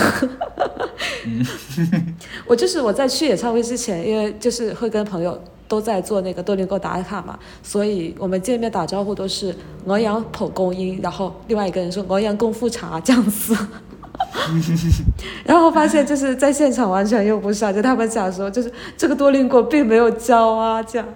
[1.26, 1.46] 嗯。
[2.48, 9.54] 我就是我在去演唱会之前，因为就是会跟朋友都在做那个多邻国打卡嘛，所以我们见面打招呼都是
[9.84, 13.56] 我养蒲公英，然后另外一个人说我养功夫茶这样子。
[15.46, 21.06] 然后发现就是在现场完全用不上，就他们讲说，就是这个多邻国并没有教啊，这样。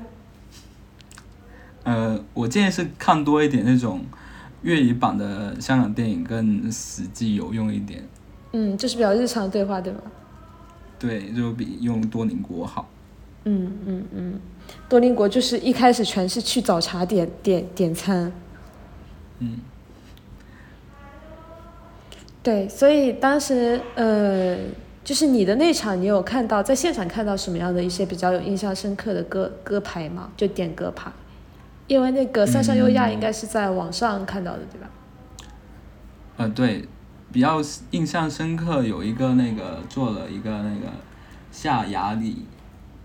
[1.82, 4.02] 呃，我建议是看多一点那种
[4.62, 8.06] 粤语版的香港电影，更实际有用一点。
[8.52, 10.00] 嗯，就是比较日常对话，对吧？
[10.98, 12.88] 对，就比用多邻国好。
[13.44, 14.40] 嗯嗯嗯，
[14.88, 18.32] 多邻国就是一开始全是去早茶点点点餐。
[19.38, 19.58] 嗯。
[22.42, 24.54] 对，所以当时呃，
[25.02, 30.30] 就是你的那场，你有看到在现场看到什么样的一些比较有印象深刻的歌歌牌吗？
[30.36, 31.10] 就点歌牌，
[31.86, 34.90] 因为那个三上优亚应该是在网上看到的，对吧？
[36.36, 36.86] 呃，对，
[37.32, 40.92] 比较印象深刻有一个那个做了一个那个
[41.50, 42.44] 下雅里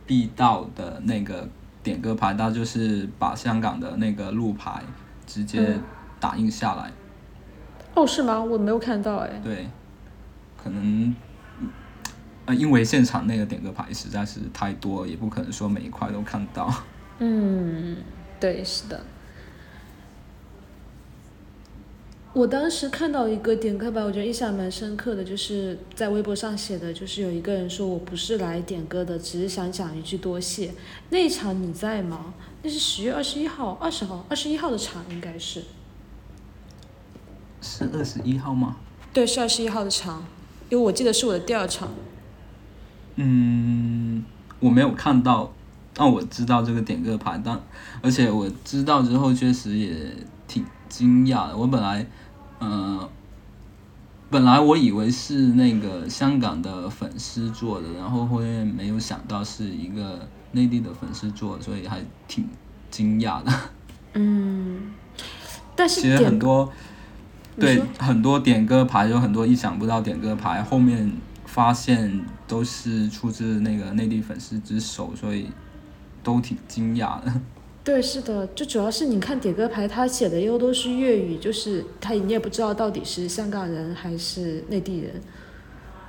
[0.09, 1.47] 必到的那个
[1.83, 4.81] 点歌牌，它就是把香港的那个路牌
[5.27, 5.79] 直接
[6.19, 6.91] 打印下来。
[7.93, 8.41] 哦，是吗？
[8.41, 9.39] 我没有看到哎。
[9.43, 9.69] 对，
[10.57, 11.15] 可能，
[12.47, 16.73] 呃，因为现场那个点歌牌实在是太多，也不可能说每一块都看到。
[17.19, 17.97] 嗯，
[18.39, 18.99] 对，是的。
[22.31, 30.71] 我当时看到一个点歌牌，我觉得印象蛮深刻的，就是在微博上写的，就是有一个人说我不是来点歌的，只是想讲一句多谢。
[31.09, 32.33] 那一场你在吗？
[32.61, 35.63] 那是十月二十一号、二十号、二十一号的场，应该是。
[37.61, 38.77] 是二十一号吗？
[39.11, 40.23] 对，是二十一号的场，
[40.69, 41.89] 因为我记得是我的第二场。
[43.15, 44.23] 嗯，
[44.59, 45.51] 我没有看到，
[45.93, 47.59] 但我知道这个点歌牌，但
[48.03, 49.95] 而且我知道之后确实也
[50.47, 51.57] 挺惊讶的。
[51.57, 52.05] 我本来，
[52.59, 53.09] 呃，
[54.29, 62.47] 本来我以为是那个香港的粉丝做的，然后后面没有想到是一个内地的粉丝做，所以还挺
[62.91, 63.51] 惊讶的。
[64.13, 64.93] 嗯，
[65.75, 66.71] 但是其实很多。
[67.59, 71.11] 对，很多点歌牌有很多意想不到点歌牌，后面
[71.45, 75.47] 发现都是出自那个内地粉丝之手，所以
[76.23, 77.33] 都挺惊讶的。
[77.89, 85.21] 对，是的，就主要是你看点歌牌，他写的又都是粤语，就是他你也不知道到底是香港人还是内地人。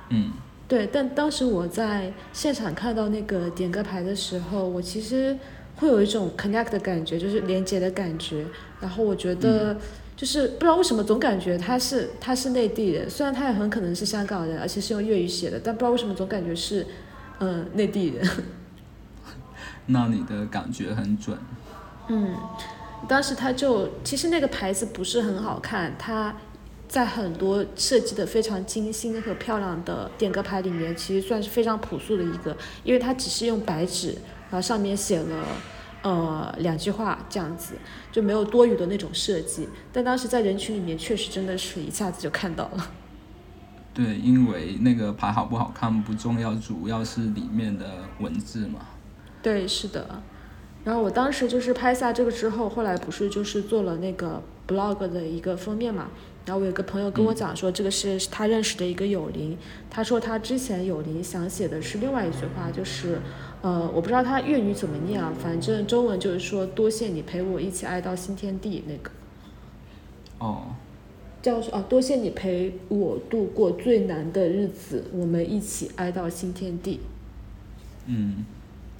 [0.09, 0.31] 嗯，
[0.67, 5.35] 对，但当时我在现场看到那个点歌牌的时候，我其实
[5.77, 8.45] 会有一种 connect 的感觉，就是连接的感觉，
[8.79, 9.75] 然后我觉得。
[10.15, 16.85] 就是不知道为什么总感觉他是他是内地人，虽然他也很可能是香港人，而且是用粤语写的，但不知道为什么总感觉是，
[17.39, 18.29] 嗯，内地人。
[19.87, 21.35] 那你的感觉很准。
[22.07, 22.35] 嗯，
[23.07, 26.35] 当时他就其实那个牌子不是很好看，他
[26.87, 34.09] 在很多设计的非常精心和漂亮的点歌牌里面，其实算是非常朴素的一个，因为它只是用白纸，
[34.49, 35.45] 然后上面写了。
[36.03, 37.75] 呃，两句话这样子
[38.11, 42.91] 就没有多余的那种设计，但当时在人群里面确实真的是一下子就看到了。
[43.93, 47.85] 对，因为那个牌好不好看不重要，主要是里面的
[48.19, 48.79] 文字嘛。
[49.43, 50.23] 对，是的。
[50.83, 56.09] 然后我当时就是拍下这个之后，后来不是就是做了那个 blog 的一个封面嘛。
[56.45, 59.55] 然后我有个朋友跟我讲说，这个是他认识的一个友邻，
[59.91, 63.19] 他说他之前友邻想写的是另外一句话，就是。
[63.63, 69.11] 呃，我不知道他粤语怎么念啊，反正中文就是说多谢你陪我一起爱到新天地那个。
[70.39, 70.63] 哦。
[71.43, 77.01] 叫说啊，多谢你陪我度过最难的日子，我们一起爱到新天地。
[78.07, 78.43] 嗯。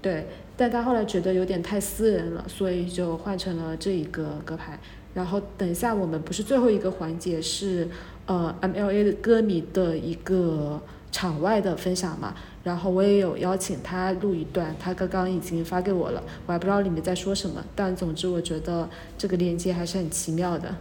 [0.01, 0.25] 对，
[0.57, 4.79] 但他后来觉得有点太私人了，所以就换成了这一个歌牌。
[5.13, 7.87] 然后等一下，我们不是最后一个环节是
[8.25, 12.33] 呃 MLA 的歌迷的一个场外的分享嘛？
[12.63, 20.75] 然后我也有邀请他录一段，他刚刚已经发给我了，我还不知道里面在说什么，但总之我觉得这个链接还是很奇妙的。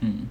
[0.00, 0.26] 嗯，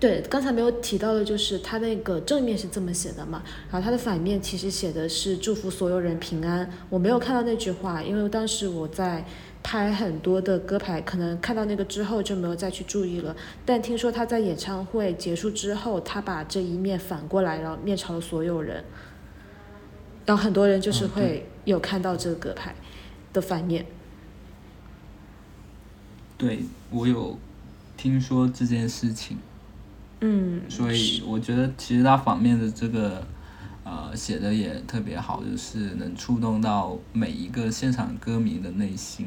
[0.00, 6.72] 对，刚才没有提到的就是他那个正面是这么写的嘛，然后他的反面其实写的是祝福所有人平安。
[6.88, 9.22] 我没有看到那句话，因为当时我在
[9.62, 13.36] 拍很多的歌牌，可能看到那个之后就没有再去注意了。
[13.66, 18.82] 但听说他在演唱会结束之后，他把这一面反过来，然后面朝了所有人。
[20.24, 22.74] 然后很多人就是会有看到这个歌牌
[23.34, 23.84] 的反面。
[26.38, 26.60] 对，
[26.90, 27.38] 我有
[27.98, 29.36] 听说这件事情。
[30.20, 30.62] 嗯。
[30.68, 33.26] 所以我觉得其实他反面的这个
[33.84, 39.26] 呃写的也特别好，就是能触动到每一个现场歌迷的内心。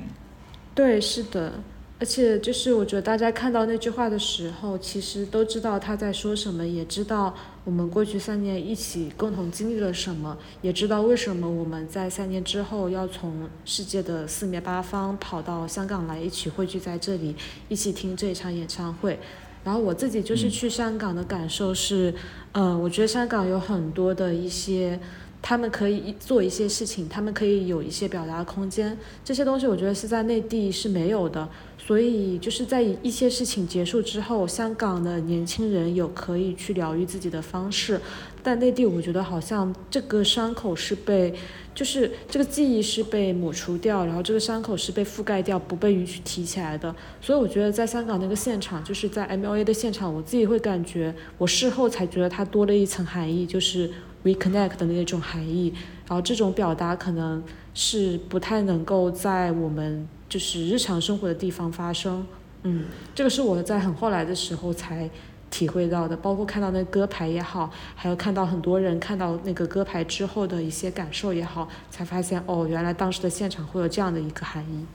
[0.74, 1.54] 对，是的。
[2.00, 7.34] 而且就是我觉得大家看到那句话的时候，其实都知道他在说什么，也知道
[7.64, 17.38] 我们过去三年一起共同经历了什么，也知道为什么我们在三年之后要从世界的四面八方跑到香港来，一起汇聚在这里，
[17.70, 19.18] 一起听这一场演唱会。
[19.64, 22.14] 然后我自己就是去香港的感受是，
[22.54, 25.00] 嗯，我觉得香港有很多的一些。
[25.46, 31.50] 他们可以做一些事情，他们可以有一些表达空间，这些东西我觉得是在内地是没有的。
[31.78, 38.00] 所以就是在一些事情结束之后，香港的年轻人有可以去疗愈自己的方式，
[38.42, 41.34] 但内地我觉得好像这个伤口是被，
[41.74, 46.94] 就是这个记忆是被抹除掉，然后这个伤口是被覆盖掉，不被允许提起来的。
[47.20, 53.90] 所以我觉得在香港那个现场，就是在 M O A 的现场，我自己会感觉，我事后才觉得它多了一层含义，就是
[54.24, 55.74] reconnect 的那种含义。
[56.08, 57.42] 然后这种表达可能
[57.74, 62.26] 是不太能够在我们就是日常生活的地方发生。
[62.64, 65.10] 嗯，这个是我在很后来的时候才
[65.54, 74.88] 体会到的，包括看到那歌牌也好，还有看到很多人看到那个歌牌之后的一些感受也好，才发现哦，原来当时的现场会有这样的一个含义。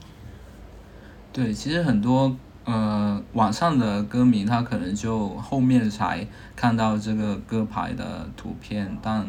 [1.31, 2.35] 对，其实很多
[2.65, 9.25] 呃网上的歌迷他可能就后面才看到这个歌牌的图片，但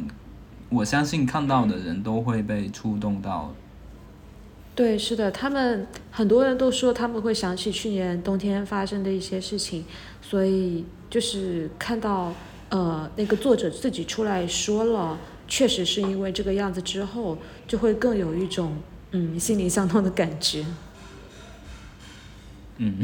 [0.68, 3.54] 我相信看到的人都会被触动到。
[4.74, 9.84] 对，是的，他们很多人都说他们会想起去年冬天发生的一些事情，
[10.22, 12.32] 所以就是看到
[12.70, 17.36] 呃那个作者自己出来说了，确实是因为这个样子之后，
[17.66, 18.76] 就会更有一种
[19.10, 20.64] 嗯心灵相通的感觉。
[22.78, 22.94] 嗯，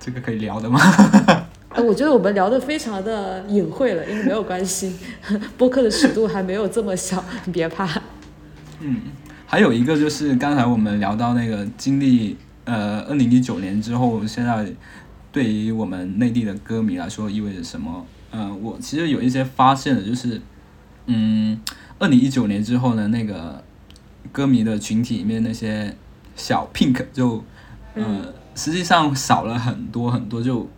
[0.00, 0.80] 这个可以聊的吗？
[1.68, 4.96] 哎，我觉得我们聊的非常的隐晦了，因为没有关系，
[5.58, 8.02] 播客的尺度还没有这么小，你别怕。
[8.80, 9.02] 嗯。
[9.50, 14.66] 还有一个就是刚才我们聊到那个经历，呃，二零一九年之后，现在
[15.30, 18.06] 对于我们内地的歌迷来说意味着什么？
[18.30, 20.40] 呃，我其实有一些发现的，就是，
[21.06, 21.60] 嗯，
[21.98, 23.64] 二零一九年之后呢，那个
[24.32, 25.96] 歌迷的群体里面那些
[26.36, 27.44] 小 pink 就，
[27.94, 30.68] 呃，实际上少了很多很多，就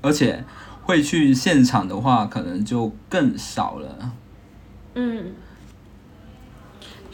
[0.00, 0.44] 而且
[0.82, 4.12] 会去现场的话，可能就更少了。
[4.94, 5.32] 嗯，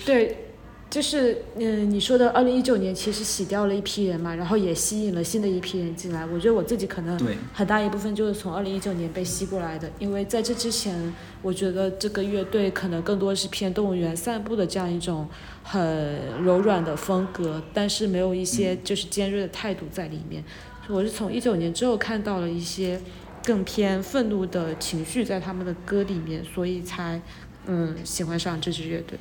[0.04, 0.47] 对。
[0.90, 6.24] 就是，嗯，你说的二零一九年其实洗掉了一批人嘛，然后也吸引了新的一批人进来。
[6.24, 7.18] 我觉得我自己可能
[7.52, 15.28] 很大一部分就是从二零一九年被吸过来的，因为在这之前，我觉得这个乐队可能更多是偏动物园散步的这样一种
[15.62, 20.42] 很柔软的风格，但是没有一些就是尖锐的态度在里面。
[20.88, 22.98] 我是从一九年之后看到了一些
[23.44, 27.20] 更偏愤怒的情绪在他们的歌里面，所以才
[27.66, 29.18] 嗯喜欢上这支乐队。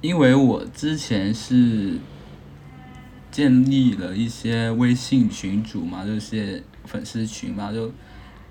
[0.00, 1.98] 因为我之前是
[3.30, 7.92] 建立了一些微信群组嘛，就是粉丝群嘛，就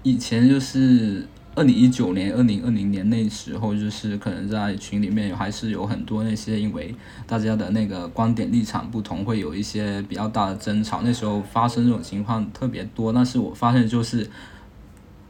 [0.04, 6.94] 以前就是二零一九年、二零二零年那时候，就是可能在群里面还是有很多那些因为
[7.26, 11.02] 大家的那个观点立场不同，会有一些比较大的争吵。
[11.04, 14.30] 那时候发生这种情况特别多，但是我发现就是。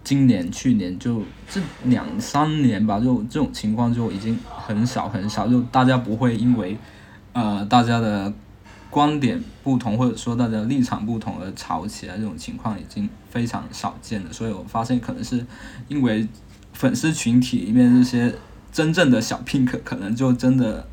[0.10, 6.76] 今年、去年就这两三年吧，就这种情况就已经很少很少，就大家不会因为，
[7.32, 8.34] 呃，大家的
[8.89, 14.34] 观点不同或者说大家立场不同而吵起来，这种情况已经非常少见了。
[14.34, 15.45] 所以我发现可能是
[15.88, 16.28] 因为
[16.74, 18.34] 粉丝群体里面这些
[18.72, 20.88] 真正的小 pink 可能就真的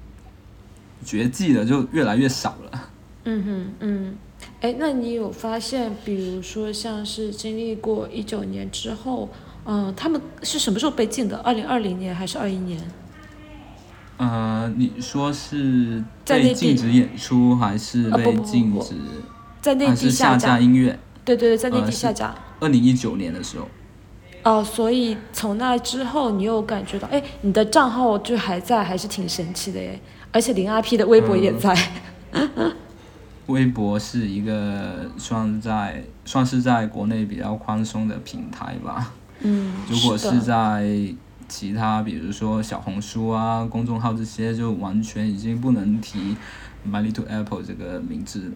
[1.03, 2.91] 绝迹了，就越来越少了。
[3.25, 4.15] 嗯哼，嗯。
[4.63, 9.29] 哎，那你有发现，比如说像是经历过一九年之后，
[9.67, 11.37] 嗯，他们是什么时候被禁的？
[11.39, 12.81] 二零二零年还是二一年？
[14.17, 18.95] 呃，你说是被禁止演出还是被禁止？
[19.61, 20.99] 在内地下架音乐？
[21.23, 22.35] 对对对，在内地下架。
[22.61, 23.69] 二零一九年的时候。
[24.43, 30.01] 哦，所以从那之后，你有感觉到，哎，你的账号就还在，还是挺神奇的哎，
[30.33, 31.77] 而且零 RP 的微博也在。
[33.47, 39.13] 微博是一个算在算是在国内比较宽松的平台吧。
[39.41, 40.85] 嗯， 如果是在
[41.47, 46.37] 其他，比如说小红书啊、公众号这些，就完全已经不能提
[46.85, 48.53] My Little Apple 这个名字。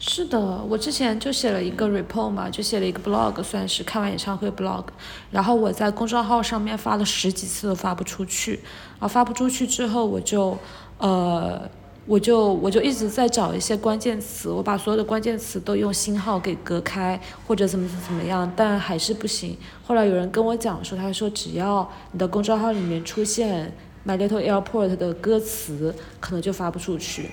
[0.00, 4.86] 是的，我之前就写了一个 report 嘛，就写了一个 blog，算是看完演唱会 blog。
[5.30, 8.58] 然后我在公众号上面发了十几次都发不出去，
[8.98, 10.58] 啊发不出去之后，我就
[10.98, 11.70] 呃。
[12.04, 19.56] 我就我就一直在找一些关键词，我把所有的关键词都用星号给隔开，或者怎么怎么样，但还是不行。
[19.84, 23.72] 后来有人跟我讲说，他说只要你的公众号里面出现
[24.04, 27.30] My Little Airport 的歌词，可能就发不出去。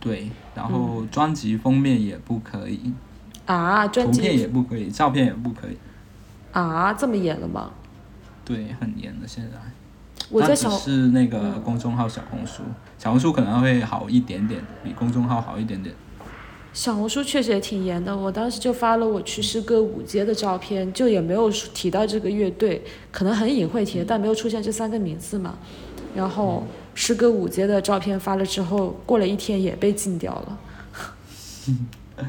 [0.00, 2.92] 对，然后专辑封面也不可以。
[3.44, 4.20] 啊，专辑。
[4.20, 5.76] 图片也不可以，照片也不可以。
[6.52, 7.70] 啊，这么严了吗？
[8.42, 9.58] 对，很严的现在。
[10.30, 12.62] 我在想是那个公众号小红书，
[12.98, 15.94] 小红书可能会好一点点，比公众号好一点点。
[16.72, 25.56] 小红书确实也挺严的，我当时就发了我去诗歌舞街的照片，就也没有提到这个乐队，可能很隐晦提，但没有出现这三个名字嘛。
[26.14, 30.58] 然后诗歌舞街的照片发了之后，过了一天也被禁掉了。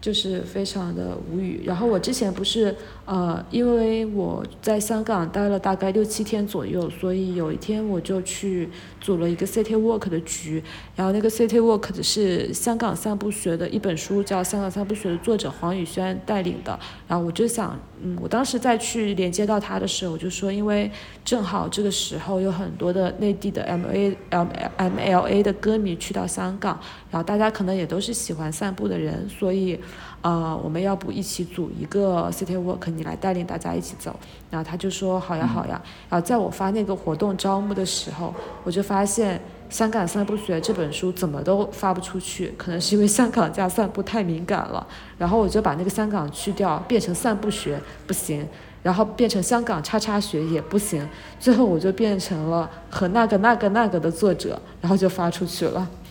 [0.00, 1.62] 就是非常的无语。
[1.64, 2.74] 然后我之前不是
[3.10, 8.68] 呃，因为我在香港待了大概六七天左右，所以有一天我就去
[9.00, 10.62] 组了一个 City Walk 的局。
[10.94, 16.78] 然后那个 City Walk 的是香港散步学的一本书，叫《香港散步学》的作者黄宇轩带领的。
[17.06, 20.90] 然后我就想，嗯，我当时再去连接到他的时候，我就说，因为
[21.24, 26.78] 正好这个时候有很多的内地的 M A M M L A 的歌迷去到香港，
[27.10, 29.80] 然后大家可能也都是喜欢散步的人，所以。
[30.20, 34.14] 呃，我们要不一起组一个 City Walk，你来带领大家一起走。
[34.50, 35.80] 然后他就说好呀好呀。
[36.10, 39.40] 然后在我发那个活动招募的时候，我就发现
[39.74, 44.84] 《香港散步学》这本书怎么都发不出去，可能是因为香港加散步太敏感了。
[45.18, 48.44] 然后我就把那个香港去掉，变成散步学不行，
[48.82, 51.08] 然后变成香港叉叉学也不行，
[51.38, 55.88] 最后我就变成了和那个那个那个的作者，然后就发出去了。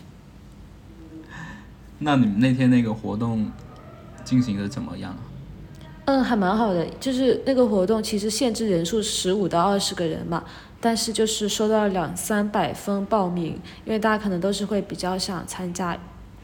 [2.00, 3.52] 那你们那天那个活动？
[4.28, 5.16] 进行的怎么样？
[6.04, 6.86] 嗯，还蛮好的。
[7.00, 10.44] 就是那个活动其实限制人数十五到二十个人嘛，
[10.82, 13.54] 但是就是收到了两三百封报名，
[13.86, 15.98] 因为大家可能都是会比较想参加。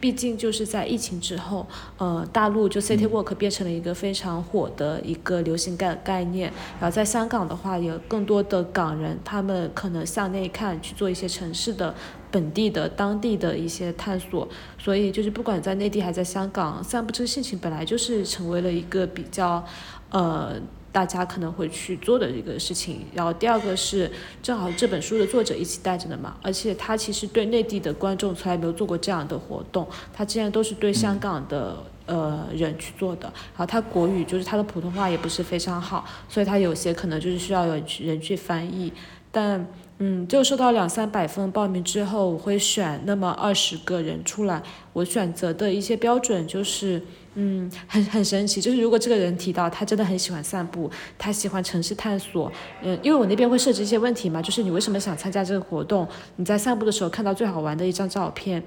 [0.04, 1.66] 毕竟就是在疫情之后，
[1.98, 6.52] 呃，大陆就 City Walk 变成了一个非常火的一个流行概概念。
[6.78, 11.96] 然后在香港的话，有更多的港人，他们可能向内看，去做一些城市的
[12.30, 14.46] 本地的、当地的一些探索。
[14.78, 19.64] 所以就是不管在内地还是在香港，散步这个事情本来就是成为了一个比较，
[20.10, 20.60] 呃。
[20.94, 24.10] 大家可能会去做的一个事情，然后第二个是
[24.44, 38.94] 正好这本书的作者一起带着的嘛，而且他其实对内地的观众从来没有做过这样的活动，他之前都是对香港的呃人去做的，然后他国语就是他的普通话也不是非常好，所以他有些可能就是需要有人去翻译，
[39.32, 39.68] 但
[39.98, 44.62] 嗯，就收到两三百份报名之后，我会选那么二十个人出来，
[44.94, 47.02] 我选择的一些标准就是。
[47.36, 56.08] 嗯，很很神奇，就是如果这个人提到他真的很喜欢散步，他喜欢城市探索，嗯，因为我那边会设置一些问题嘛，就是你为什么想参加这个活动？
[56.36, 58.64] 你在散步的时候看到最好玩的一张照片，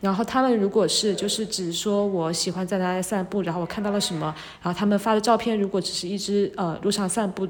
[0.00, 7.48] 然后他们如果是就是只说我喜欢在哪里散步，然后我看到了什么，然后他们发的照片如果只是一只呃路上散步。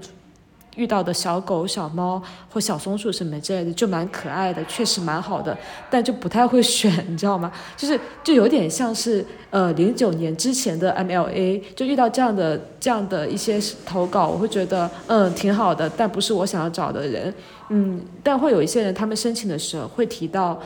[0.77, 5.57] 遇到的小狗、小猫或小松鼠什么之类的，就蛮可爱的，确实蛮好的，
[5.91, 7.51] 但就不太会选，你知道吗？
[7.77, 17.35] 就是就有点像是呃零九年之前的 MLA，就遇到这样的这样的一些投稿，我会觉得嗯挺好的，但不是我想要找的人。
[17.73, 20.61] 嗯，但会有一些人，他们申请的时候会提到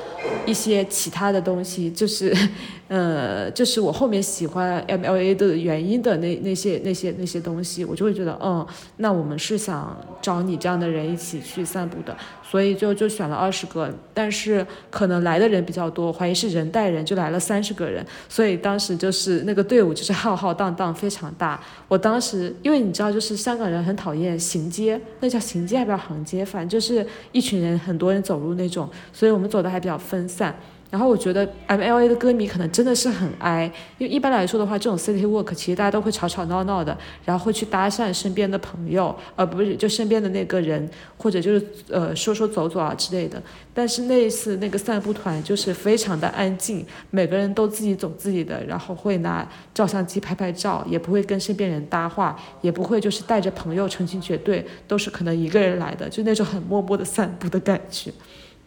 [0.46, 2.34] 一些其他的东西，就是，
[2.88, 12.16] 呃，就是我后面喜欢 MLA 的原因的那那些那些那些东西，我就会觉得，嗯，那我们是想找你这样的人一起去散步的。
[12.54, 18.06] 所以就就选了二十个，但是可能来的人比较多，怀疑是人带人，就来了三十个人。
[18.28, 21.60] 所以当时就是那个队伍就是浩浩荡荡，非常大。
[21.88, 26.44] 我当时因为你知道，就是香港人很讨厌行街，那叫行街还是叫行街？
[26.44, 30.54] 反正就是一群人，很多人走路那种，所以我们走的还比较分散。
[30.94, 33.68] 然后我觉得 M L A 的歌迷可能真的是很哀，
[33.98, 43.42] 因为一般来说的话，这种 City Walk 其实大家都会吵吵闹闹的，然后会去搭讪身边的朋友，呃，不是就身边的那个人，或者就是呃说说走走啊之类的。
[43.74, 58.12] 但是那一次那个散步团就是非常的安静，每个人都自己走自己的，然后会拿照相机拍拍照，也不会跟身边人搭话，也不会就是带着朋友成群结队，都是可能一个人来的，就那种很默默的散步的感觉。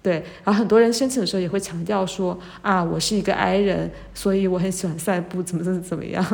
[0.08, 6.26] 对，然后很多人申请的时候也会强调说啊，我是一个 I 人，所以我很喜欢散步，怎么怎么怎么样。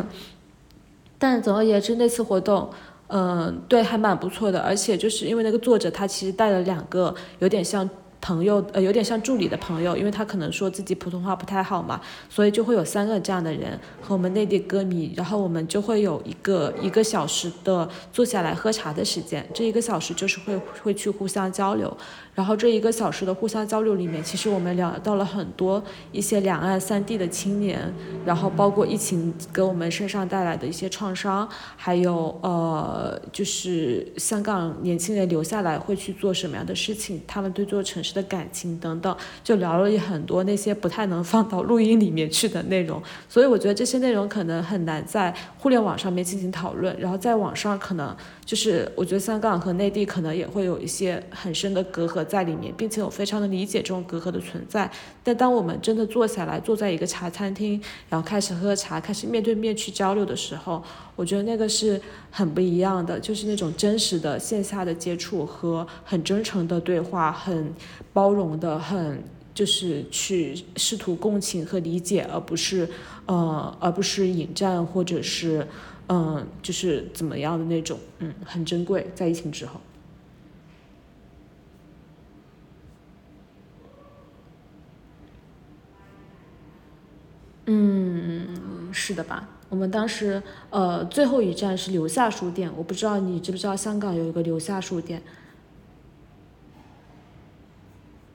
[1.18, 2.70] 但总而言之，那次活动，
[3.08, 7.90] 嗯，对，还蛮不错的，而且就是因为那个作者他其实带了两个有点像。
[8.24, 12.00] 朋友，呃，有点像助理的朋友，因为他可能说自己普通话不太好嘛，
[12.30, 21.96] 所以就会有三个这样的人和我们内地歌迷，然后我们就会有一个一个小时的坐下来喝茶的时间，这一个小时就是会会去互相交流，
[22.34, 27.94] 然后这一个小时的互相交流里面，其实我们聊到了很多一些两岸三地的青年，
[28.26, 31.46] 然后包括疫情给我们身上带来的一些创伤，
[31.76, 38.13] 还有呃，就是香港年轻人留下来会去做什么样的事情，他们对做城市。
[38.14, 54.90] 的感情等等，就聊了很多那些不太能放到录音里面去的内容，所以我觉得这些内容可能很难在互联网上面进行讨论，然后在网上可能就是我觉得香港和内地可能也会有一些很深的隔阂在里面，并且我非常的理解这种隔阂的存在。
[55.24, 60.84] 但当我们真的坐下来，坐在一个茶餐厅，然后开始喝茶，开始面对面去交流的时候，
[61.16, 62.02] 我觉得那个是
[62.32, 67.74] 很不一样的，就是那种真实的线下的接触和很真诚的对话，很
[68.12, 72.90] 包容的，很就是去试图共情和理解，而不是
[73.28, 75.68] 呃，而不是引战或者是
[76.10, 79.80] 嗯，就是怎么样的那种，嗯，很珍贵，在疫情之后。
[87.68, 89.48] 嗯，是的吧？
[89.74, 95.20] 我们当时呃最后一站是留下书店，我不知道你知不知道香港有一个留下书店？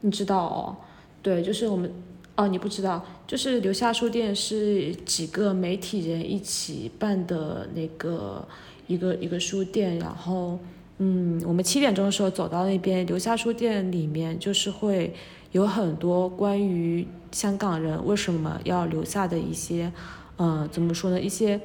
[0.01, 0.77] 你知道哦？
[1.23, 1.93] 对，就是我们
[2.35, 8.45] 哦，你不知道，就是留下书店是几个媒体人一起办的那个
[8.89, 10.59] 一个一个书店，然后
[10.99, 15.15] 嗯，我们七点钟的时候走到那边，留下书店里面就是会。
[15.53, 19.91] 有很多关于香港人为什么要留下的一些，
[20.39, 21.21] 呃，怎么说呢？
[21.21, 21.61] 一些，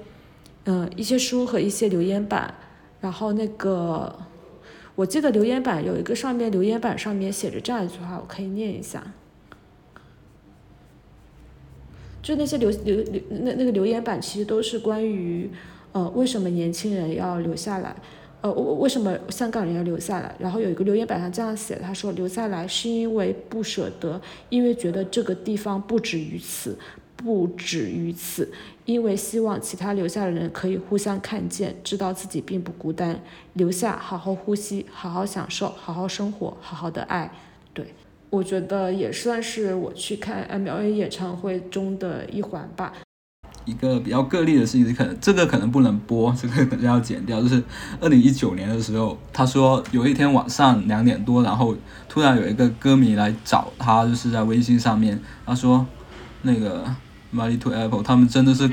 [0.65, 2.53] 嗯，一些书和一些留言板。
[2.99, 4.13] 然后那个，
[4.95, 9.03] 我记得留言板有一个上面留言板上面写着这样一句话，我可以念一下。
[12.21, 15.49] 就那些留留留那那个留言板其实都是关于，
[15.91, 17.95] 呃，为什么年轻人要留下来。
[18.39, 20.33] 呃，为什么香港人要留下来？
[20.39, 26.77] 然后有一个留言板上这样写，他说留下来是因为不舍得，因为觉得这个地方不止于此，
[27.23, 28.51] 不止于此，
[28.85, 33.21] 因为希望其他留下的人可以互相看见，知道自己并不孤单，
[33.53, 37.31] 留下好好呼吸，好好享受，好好生活，好好的爱。
[37.73, 37.93] 对，
[38.29, 42.91] 我觉得也算是我去看 MLA 演唱会中的一环吧。
[43.65, 47.41] 一个比较个例的事情，可能这个可能不能播，这个可能要剪掉。
[47.41, 47.63] 就是
[48.01, 51.73] 二零一九年的时候，他说有一天晚上两点多，然后
[52.09, 55.85] 突然有一个歌迷来找他，就是在微信上面，他说
[56.41, 56.85] 那个
[57.33, 58.69] Money to Apple 他们真的是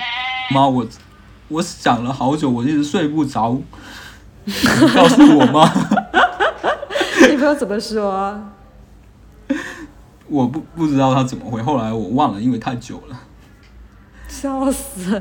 [0.50, 0.86] 妈我
[1.48, 3.58] 我想了好久，我一直睡不着，
[4.44, 5.72] 能告诉我吗？
[7.30, 8.40] 你朋友怎么说？
[10.28, 13.18] 我不不知道他怎么回，后来我忘了，因为太久了。
[14.28, 15.20] 笑死！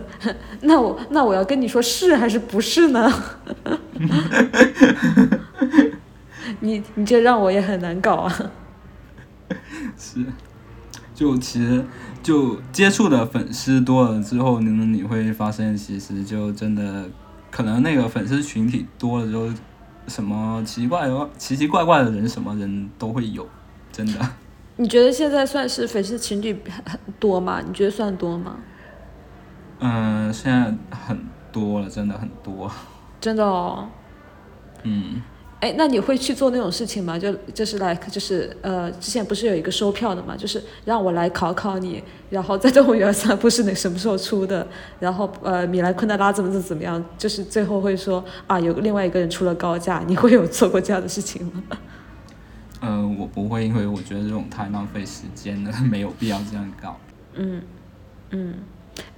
[0.62, 3.12] 那我那我要跟你说是还是不是呢？
[6.62, 8.36] 你你这让我也很难搞啊。
[9.98, 10.24] 是，
[11.20, 11.84] 就其实
[12.24, 17.05] 就接触的粉丝多了之后，你你会发现，其实就真的
[17.51, 19.49] 可能那个粉丝群体多了之后，
[20.07, 23.45] 什么奇怪奇奇怪怪的人，什么人都会有，
[23.91, 24.30] 真的。
[24.78, 26.57] 你觉得现在算是粉丝群体
[27.20, 27.61] 多吗？
[27.67, 28.55] 你觉得算多吗？
[29.80, 31.20] 嗯，现在很
[31.51, 32.72] 多了，真的很多。
[33.20, 33.89] 真的哦。
[34.84, 35.22] 嗯。
[35.60, 37.20] 哎，那你会去做那种事情吗？
[37.20, 44.66] 就就是来，就是呃，之前不是有一个收票的嘛，就是让我来考考你，然后在动物园散步是那什么时候出的？
[44.99, 47.03] 然后呃，米兰昆德拉怎么怎么怎么样？
[47.18, 51.64] 就是最后会说啊，有另外一个人出了高价，你会有做过这样的事情吗？
[52.82, 56.97] 嗯， 我不会，因为我觉得这种太浪费时间了， 没有必要这样搞。
[57.34, 57.62] 嗯
[58.30, 58.53] 嗯，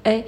[0.04, 0.24] 哎。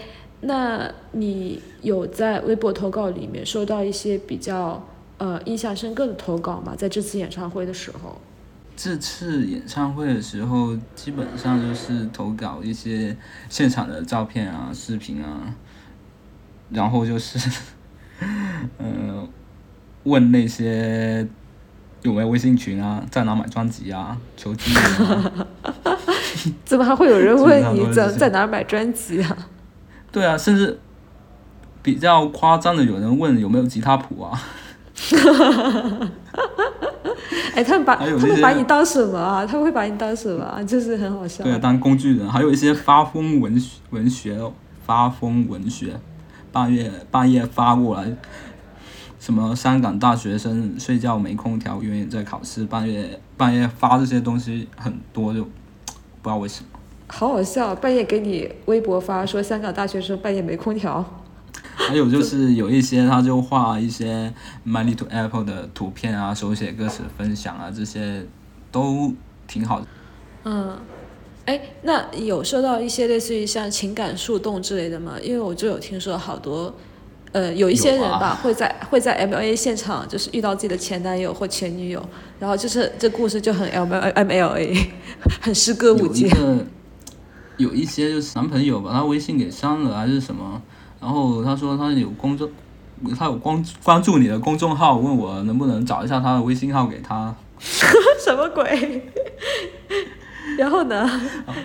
[0.46, 4.86] 那你有在微博投稿里面收到一些比较
[5.24, 6.76] 呃印象深刻的投稿吗？
[6.76, 8.20] 在这次演唱会的时候，
[8.76, 13.16] 这次演唱会的时候，基本上就是投稿一些
[13.48, 15.56] 现场的照片啊、视频啊，
[16.72, 17.40] 然后就是，
[18.80, 19.26] 嗯，
[20.04, 21.26] 问那些
[22.02, 25.46] 有没有微信群啊，在哪买专辑啊，求资源。
[26.66, 29.38] 怎么还会有人问你在在哪买专辑啊？
[30.12, 30.78] 对啊，甚至
[31.82, 34.38] 比较夸张的，有人问有没有吉他谱啊？
[37.56, 39.46] 哎，他们把他们把你当什么啊？
[39.46, 40.64] 他们会把你当什么啊？
[40.64, 41.44] 就是很好笑。
[41.44, 44.40] 对，当工具人，还有一些发疯文文学，
[44.86, 46.00] 发疯文学，
[46.52, 48.12] 半夜半夜发过来，
[49.20, 55.50] 什么香港大学生睡觉没空调，永远在考试，半夜半夜发这些东西很多，就不
[56.24, 56.70] 知道为什么。
[57.08, 61.23] 好好笑，半夜给你微博发说香港大学生半夜没空调。
[61.76, 64.32] 还有就是有一些他就画一些
[64.66, 68.26] money to Apple 的图片啊，手写歌词分享啊，这些
[68.72, 69.14] 都
[69.48, 69.88] 挺好的。
[70.46, 70.78] 嗯，
[71.46, 75.14] 哎，那有收到一些类似于像情感树洞之类的吗？
[75.22, 76.74] 因为我就有听说好多，
[77.32, 82.04] 呃，有一些人吧会在会在 M A 现场就是遇到自己的前男友或前女友，
[82.40, 84.74] 然后就是这故事就很 M M L A，
[85.42, 86.30] 很诗歌舞节。
[87.58, 90.62] 有一些就是男朋友把他微信给删了还是什么，
[91.04, 92.50] 然后他说他有公众，
[93.20, 97.36] 他有关关注你的公众号，问我能不能找一下他的微信号给他。
[97.60, 99.12] 什么鬼？
[100.58, 101.06] 然后呢？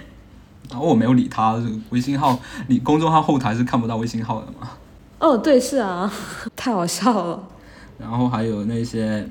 [0.69, 1.55] 然后我没有理他，
[1.91, 2.37] 微信号
[2.67, 4.71] 你公众号后台是看不到微信号的嘛？
[5.21, 6.13] 哦，对，是啊，
[6.57, 7.49] 太好笑了。
[7.97, 9.29] 然后还有那些，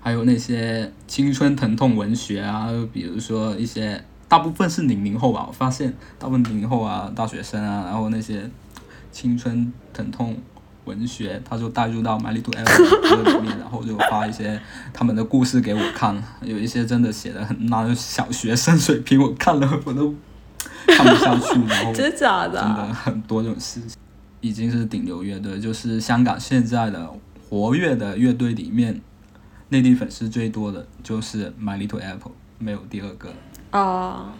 [0.00, 4.04] 还有那些青春疼痛文学啊，比如说一些。
[4.28, 8.48] 大部分是零零后吧，我发现大部分零零后啊，大学生啊，然后那些
[9.12, 10.36] 青春疼痛
[10.84, 12.64] 文学，他就带入到《My Little Airport》
[13.24, 14.60] 歌里面，然后就发一些
[14.92, 20.14] 他们的故事给我看，有一些真的写的很烂，小学生水平，我看了我都
[20.86, 22.60] 看不下去，然后真假的？
[22.60, 23.96] 真的很多这种事情，
[24.40, 27.08] 已经是顶流乐队，就是香港现在的
[27.48, 29.00] 活跃的乐队里面，
[29.68, 33.32] 内地粉丝最多的就是 My Little Apple，没有第二个。
[33.76, 34.32] 啊，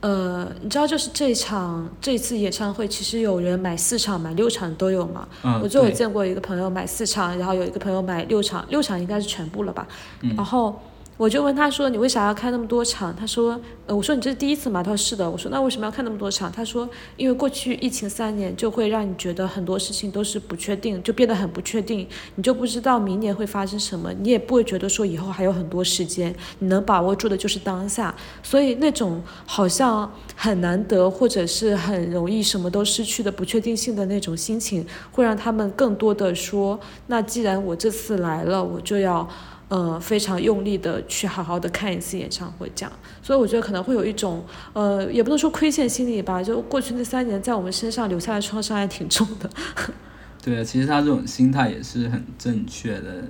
[0.00, 5.28] 呃，你知道就是这场这次演唱会，其实有人买四场、买六场都有嘛。
[5.42, 9.86] 嗯，我就有见过一个朋友买四场，然后有一个朋友买六场，六场应该是全部了吧。
[10.22, 10.80] 嗯然后
[11.20, 28.14] 我就问他说：“你为啥要开那么多场？”他说：“呃，我说你这是第一次吗？”他说：“是的。”我说：“那为什么要看那么多场？”他说：“因为过去疫情三年，就会让你觉得很多事情都是不确定，就变得很不确定，你就不知道明年会发生什么，你也不会觉得说以后还有很多时间，你能把握住的就是当下。
[28.42, 39.28] 所以那种好像很难得或者是很容易什么都失去的不确定性的那种心情，会让他们更多的说：那既然我这次来了，我就要。”
[39.70, 42.92] 呃，非常用力的去好好的看一次演唱会，这样，
[43.22, 49.48] 所以我觉得可能会有一种，呃，也不能说亏欠心理吧，就过去那三年在我们身上留下的创伤还挺重的。
[50.42, 53.22] 对啊，其实他这种心态也是很正确的。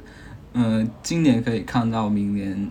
[0.54, 2.70] 嗯、今年可以看到，明年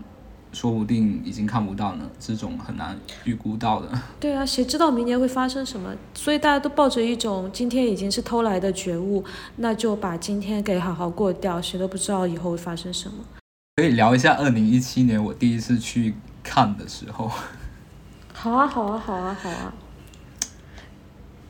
[0.52, 3.88] 说不定已经看不到呢，这种很难预估到的。
[4.20, 5.96] 对啊，谁知道明年会发生什么？
[6.16, 9.24] 所以大家都抱着一种今天已经是偷来的觉悟，
[9.58, 13.14] 那就把今天给好好过掉，谁都不知道以后会发生什么。
[13.80, 16.14] 可以聊一下二零一七年我第一次去
[16.44, 17.32] 看的时候。
[18.34, 19.74] 好啊，好啊，好啊，好啊。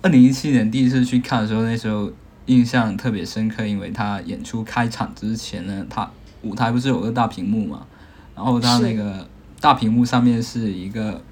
[0.04, 2.12] 二零一七年第一次去看的时候，那时候
[2.46, 6.12] 印象特别深刻，因为他演出开场之前呢，他
[6.44, 7.88] 舞台不是有个大屏幕嘛，
[8.36, 9.28] 然后他那个
[9.60, 11.24] 大屏幕上面是一个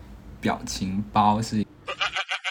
[0.41, 1.63] 表情包，是，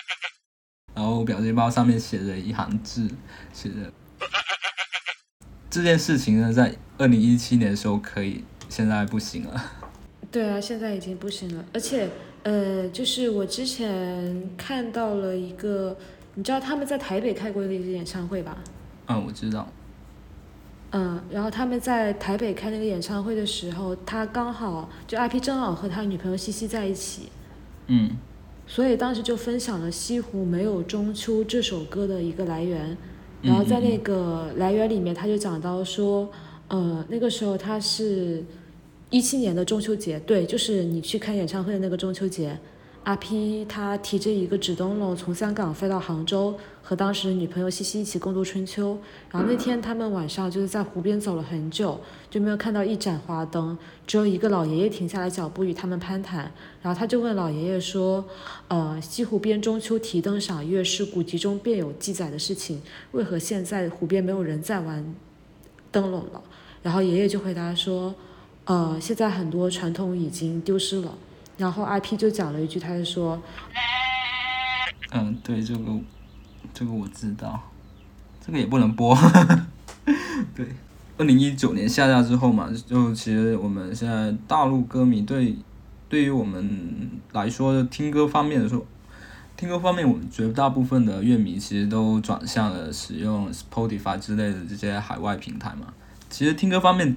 [0.95, 3.11] 然后表情包上面写着一行字，
[3.53, 3.93] 写着
[5.77, 9.63] 这件事情呢，在二零一七年的时候可以，现在不行了。
[10.33, 12.09] 对啊，现在已经不行了，而且
[12.45, 15.95] 呃，就是我之前看到了一个，
[16.35, 18.57] 你知道他们在台北开过一个演唱会吧？
[19.09, 19.69] 嗯，我知道。
[20.93, 27.29] 嗯，然后他们在台北开那个演唱会的时候，他刚好就 IP 正好和他女朋友西西在一起，
[27.89, 28.17] 嗯
[28.67, 32.97] 所以当时就分享了《西湖没有中秋》这首歌的一个来源。
[33.43, 36.29] 然后在那个来源里面，他就讲到说，
[36.69, 38.43] 呃，那个时候他是
[39.11, 42.59] 一七年的中秋节，对，就是你去看演唱会的那个中秋节，
[43.05, 46.55] 阿 P 他提着一个纸灯笼从香港飞到杭州，
[46.89, 48.97] 和当时女朋友西西一起共度春秋。
[49.33, 53.77] 然后那天他们晚上就是在湖边走了很久，就没有看到一盏花灯，
[54.07, 56.53] 只有一个老爷爷停下来脚步与他们攀谈。
[56.81, 58.25] 然后他就问老爷爷说
[58.69, 62.81] ：“呃，西湖边中秋提灯赏月是古籍中便有记载的事情，
[63.11, 65.13] 为何现在湖边没有人在玩
[65.91, 66.41] 灯笼了？”
[66.85, 68.15] 然后爷爷就回答说
[68.67, 71.19] ：“呃，现在很多传统已经丢失了。”
[71.59, 73.43] 然后 IP 就讲了一句，他就说
[75.11, 75.81] 嗯，对，这个
[76.79, 77.59] 这个我知道，
[78.45, 79.17] 这个也不能播。
[80.55, 80.67] 对，
[81.17, 85.57] 二零一九年下架之后嘛，就其实我们现在大陆歌迷对
[86.07, 88.85] 对于我们来说，听歌方面的说，
[89.57, 95.95] 听歌方面，我们绝大部分的乐迷其实都转向了使用 Spotify 之类的这些海外平台嘛。
[96.29, 97.17] 其实听歌方面，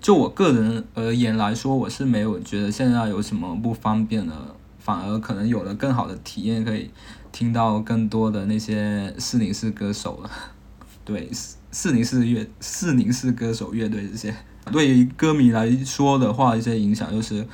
[0.00, 4.34] 就我个人而言来说，我是没有觉得现在有什么不方便的，
[4.80, 6.90] 反而可能有了更好的体验，可以
[7.32, 10.30] 听到更多的那些四零四歌手了。
[11.04, 14.34] 对，四四零四乐四零四歌手乐队这些，
[14.70, 17.46] 对于歌迷来说的话，一些影响就是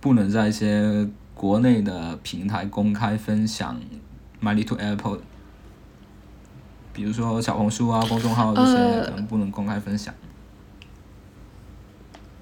[0.00, 3.78] 不能在一些国内的平台公开分享
[4.40, 5.18] My Little Apple，
[6.92, 10.14] 比如说小红书啊、公众号这些，呃可能不能公开分享。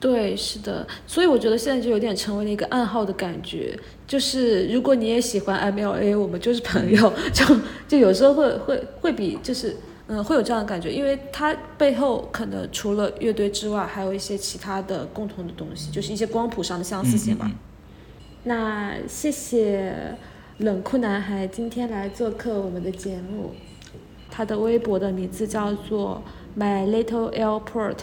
[0.01, 7.45] 对，是的，所以我觉得现在就有点成为了一个暗号的感觉，就是如果你也喜欢 MLA，我们就是朋友， 就
[7.87, 9.77] 就有时候会会会比就是
[10.09, 17.45] 嗯会有这样的感觉，因为它背后可能除了乐队之外，还有一些其他的共同的东西，就是一些光谱上的相似性吧。
[17.47, 17.55] 嗯嗯。
[18.45, 20.17] 那谢谢
[20.57, 23.51] 冷酷男孩今天来做客我们的节目，
[24.31, 26.23] 他的微博的名字叫做
[26.59, 27.99] My Little Airport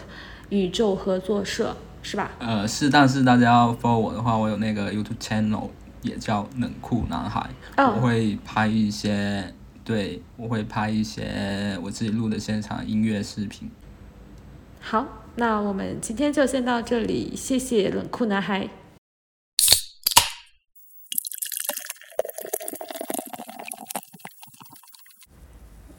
[0.49, 1.75] 宇宙合作社，
[2.07, 2.31] 是吧？
[2.39, 5.69] 呃，是，但是大家要 follow 我的话，我有那个 YouTube channel，
[6.01, 9.53] 也叫冷酷男孩，哦我会拍一些，
[9.83, 13.69] 对我会拍一些我自己录的现场音乐视频。
[14.79, 15.05] 好，
[15.35, 18.69] 那我们今天就先到这里，谢谢冷酷男孩。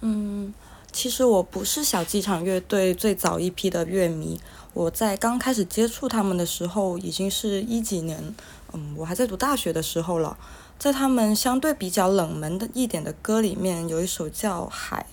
[0.00, 0.54] 嗯，
[0.99, 4.40] 其实我不是小机场乐队最早一批的乐迷，
[4.74, 8.34] 我在刚开始接触他们的时候，已经是一几年，
[8.72, 10.36] 嗯，我还在读大学的时候了。
[10.76, 15.07] 在他们相对比较冷门的一点的歌里面，有一首叫《海》，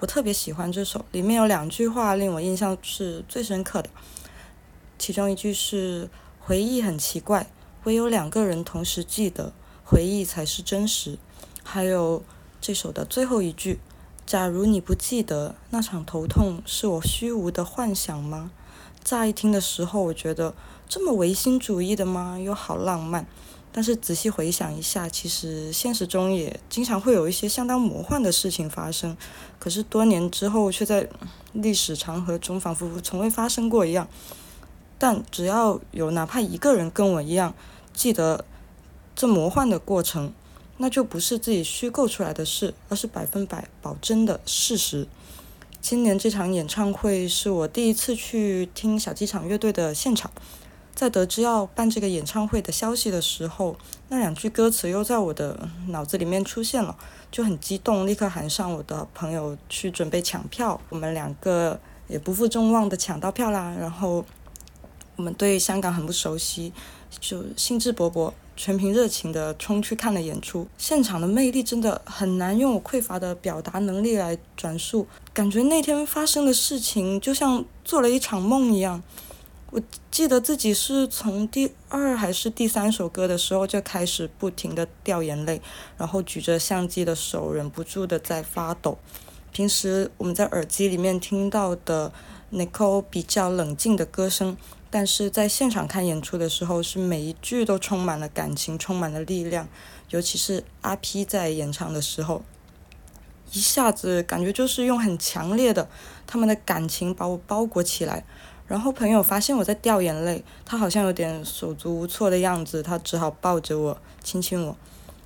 [0.00, 3.88] 我特别喜欢这首，里面有两句话令我印象是最深刻的，
[4.98, 7.50] 其中一句是“回忆很奇怪，
[7.84, 9.54] 唯有两个人同时记得，
[9.86, 11.16] 回忆才是真实”，
[11.64, 12.22] 还有
[12.60, 13.80] 这首的最后一句。
[14.30, 18.52] 假如你不记得那场头痛是我虚无的幻想吗？
[19.02, 20.54] 乍一听的时候，我觉得
[20.88, 22.38] 这么唯心主义的吗？
[22.38, 23.26] 又好浪漫。
[23.72, 29.16] 但是仔细回想一下，其实现实中也经常会有一些相当魔幻的事情发生。
[29.58, 31.08] 可是多年之后，却在
[31.52, 34.06] 历史长河中仿佛从未发生过一样。
[34.96, 37.52] 但只要有哪怕一个人跟我一样
[37.92, 38.44] 记得
[39.16, 40.32] 这魔幻的过程。
[40.82, 45.06] 那就不是自己虚构出来的事，而是百分百保真的事实。
[45.82, 50.30] 今年这场演唱会是我第一次去听小机场乐队的现场，
[50.94, 53.76] 在得知要办这个演唱会的消息的时候，
[54.08, 56.96] 那两句歌词又在我的脑子里面出现了，
[57.30, 60.80] 就很激动，立刻喊上我的朋友去准备抢票。
[60.88, 61.78] 我们两个
[62.08, 64.24] 也不负众望的抢到票啦，然后
[65.16, 66.72] 我们对香港很不熟悉，
[67.18, 68.32] 就兴致勃勃。
[68.56, 75.06] 全凭热情的冲去看了演出，现场的魅力真的很难用我匮乏的表达能力来转述。
[75.32, 79.02] 感觉那天发生的事情就像做了一场梦一样。
[79.70, 79.80] 我
[80.10, 85.62] 记得自己是从第二还是第三首歌的时候就开始不停的掉眼泪，
[85.96, 88.98] 然后举着相机的手忍不住的在发抖。
[89.52, 92.12] 平时我们在耳机里面听到的
[92.52, 94.58] Nicole 比较冷静的歌声。
[94.92, 99.68] 但是在现场看演出的时候，是每一句都充满了感情，充满了力量。
[100.08, 102.42] 尤其是阿 P 在演唱的时候，
[103.52, 105.88] 一下子感觉就是用很强烈的
[106.26, 108.24] 他们的感情把我包裹起来。
[108.66, 114.76] 然后朋友发现我在掉眼泪，他好像有点手足无措的样子，他只好抱着我亲亲我。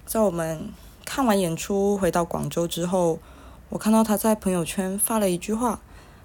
[0.05, 0.71] 在我们
[1.07, 3.19] 看完演出回到广州之后，
[3.71, 5.81] 我看到他在朋友圈发了一句话，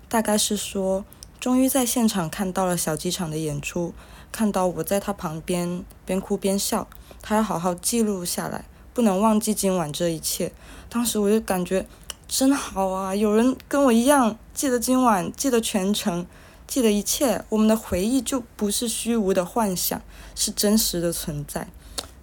[0.09, 1.05] 大概是说。
[1.39, 3.93] 终于在现场看到了小机场的演出，
[4.31, 6.87] 看到我在他旁边边哭边笑，
[7.21, 10.51] 他要好好记录下来，不能忘记今晚这一切。
[10.89, 11.85] 当时我就感觉
[12.27, 16.27] 真好啊，有人跟我一样记得今晚，记得全程，
[16.67, 17.43] 记得一切。
[17.47, 20.01] 我们的回忆就不是虚无的幻想，
[20.35, 21.67] 是真实的存在。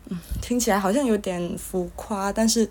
[0.09, 2.69] 嗯，听起来好像有点浮夸，但是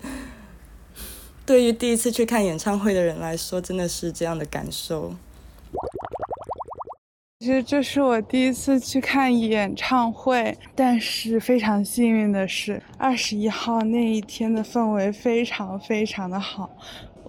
[1.44, 5.14] 对于第一次去看演唱会的人来说，真的是这样的感受。
[7.46, 16.68] 其实这是我第一次去看演唱会，但是非常幸运的是，二十一号那一天的氛围非常非常的好，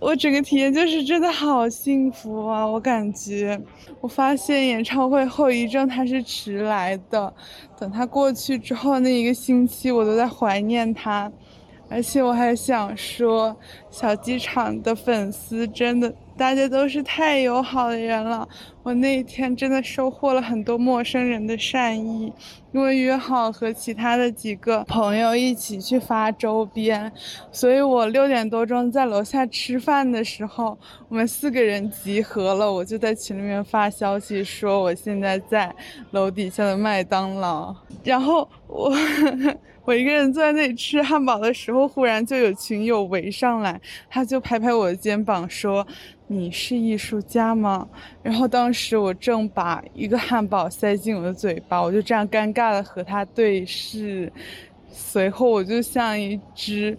[0.02, 2.66] 我整个体验就是真的好幸福啊！
[2.66, 3.62] 我感觉，
[4.02, 7.32] 我发现演唱会后遗症它是迟来的，
[7.80, 11.32] 等它过去之后那一个星期，我都在怀念它，
[11.92, 13.56] 而且我还想说，
[13.92, 16.12] 小机场的粉丝真的。
[16.38, 18.48] 大家都是太友好的人了，
[18.84, 22.32] 我那一天真的收获了很多陌生人的善意，
[22.72, 27.12] 因为约好和其他的几个朋友一起去发周边，
[27.52, 30.78] 所以我六点多钟在楼下吃饭的时候，
[31.10, 35.74] 我们四个人集合了，我就在群里面发消息说我现在在
[36.12, 38.94] 楼底下的麦当劳，然后我。
[39.88, 43.80] 我一个人坐在那里吃汉堡的时候，忽然就有群友围上来，
[44.10, 45.88] 他就拍拍我的肩膀说
[46.28, 47.88] ：“你是艺术家吗？”
[48.22, 54.32] 然后当时我正把一个汉堡塞进我的嘴巴，我就这样尴尬的和他对视，
[54.92, 56.98] 随后我就像一只，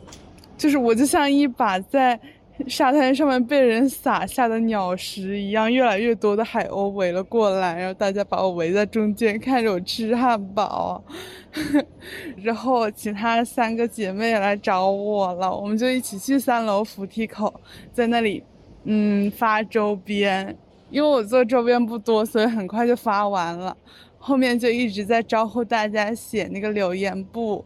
[0.56, 2.18] 就是我就像一把在。
[2.66, 11.00] 沙滩上面被人撒下的鸟食一样，越来越多的海鸥围了过来，然后大家把我围在中间，看着我吃汉堡。
[12.42, 17.60] 然后其他三个姐妹来找我了，我们就一起去三楼扶梯口，
[17.92, 18.42] 在那里，
[18.90, 20.56] 嗯，发周边。
[20.90, 23.76] 因为我做周边不多，所以很快就发完了。
[24.18, 27.62] 后面就一直在招呼大家写那个留言簿。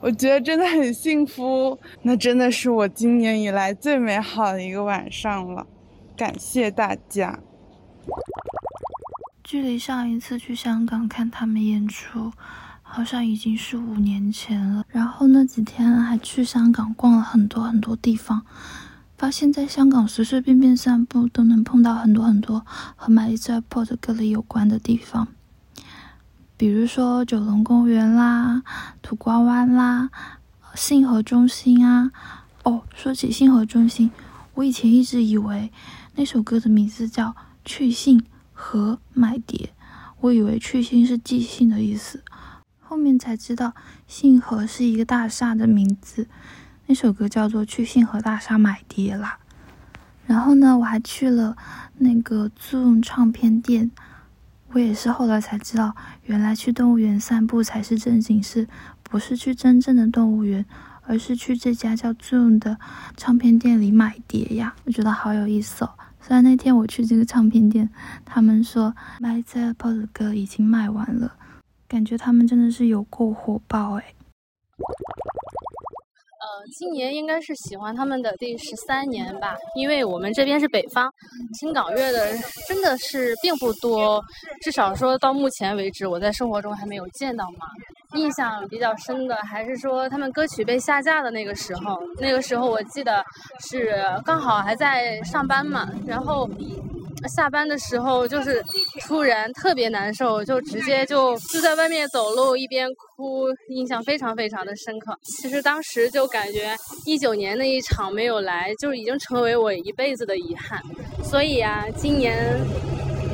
[0.00, 5.64] 我觉得真的很幸福，那真的是我今年以来最美好的一个晚上了，
[6.16, 7.38] 感谢大家。
[9.44, 12.32] 距离上一次去香港看他们演出，
[12.82, 14.84] 好像已经是五年前了。
[14.88, 18.42] 然后那几天还去香港逛了很多很多地方，
[19.20, 22.64] 发现在香港随随便便散步都能碰到很多很多
[22.96, 25.28] 和买一在 port 歌里有关的地方。
[26.56, 28.62] 比如说九龙公园啦、
[29.02, 30.08] 土瓜湾啦、
[30.74, 32.10] 信和中心啊。
[32.62, 34.10] 哦，说起信和中心，
[34.54, 35.70] 我以前一直以为
[36.14, 37.28] 那首歌的名字叫
[37.62, 39.74] 《去信和买碟》，
[40.20, 42.24] 我以为去信是寄信的意思，
[42.80, 43.74] 后面才知道
[44.06, 46.26] 信和是一个大厦的名字。
[46.90, 49.38] 那首歌叫做《去信和大厦买碟》啦。
[50.26, 51.56] 然后呢，我还去了
[51.98, 53.92] 那个 Zoom 唱片店，
[54.72, 58.66] 我也是后来才知道，原来去动物园散步才是正经事，
[59.04, 60.66] 不是去真正的动物园，
[61.02, 62.76] 而是去这家叫 Zoom 的
[63.16, 64.74] 唱片店里买碟呀。
[64.84, 65.90] 我觉得好有意思哦。
[66.20, 67.88] 虽然那天我去这个唱片店，
[68.24, 71.34] 他们说 My z p p 的歌已经卖完了，
[71.86, 74.14] 感觉他们真的是有够火爆哎。
[76.72, 81.12] 今年应该是喜欢他们的第十三年吧，因为我们这边是北方，
[81.58, 82.32] 听港乐的
[82.68, 84.22] 真的是并不多，
[84.62, 87.66] 至少说到目前为止，我在生活中还没有见到嘛。
[88.14, 93.24] 印象比较深的还是说他们歌曲被下架的那个时候，那个时候我记得
[93.60, 93.94] 是
[94.24, 96.48] 刚好还在上班嘛，然后。
[97.28, 98.62] 下班的时候就是
[99.06, 105.16] 突然特别难受，就直接就就在外面走路一边哭，印象非常非常的深刻。
[105.22, 106.74] 其实当时就感觉
[107.06, 110.80] 一九年那一场没有来，就已经成为我一辈子的遗憾。
[111.22, 112.58] 所以啊，今年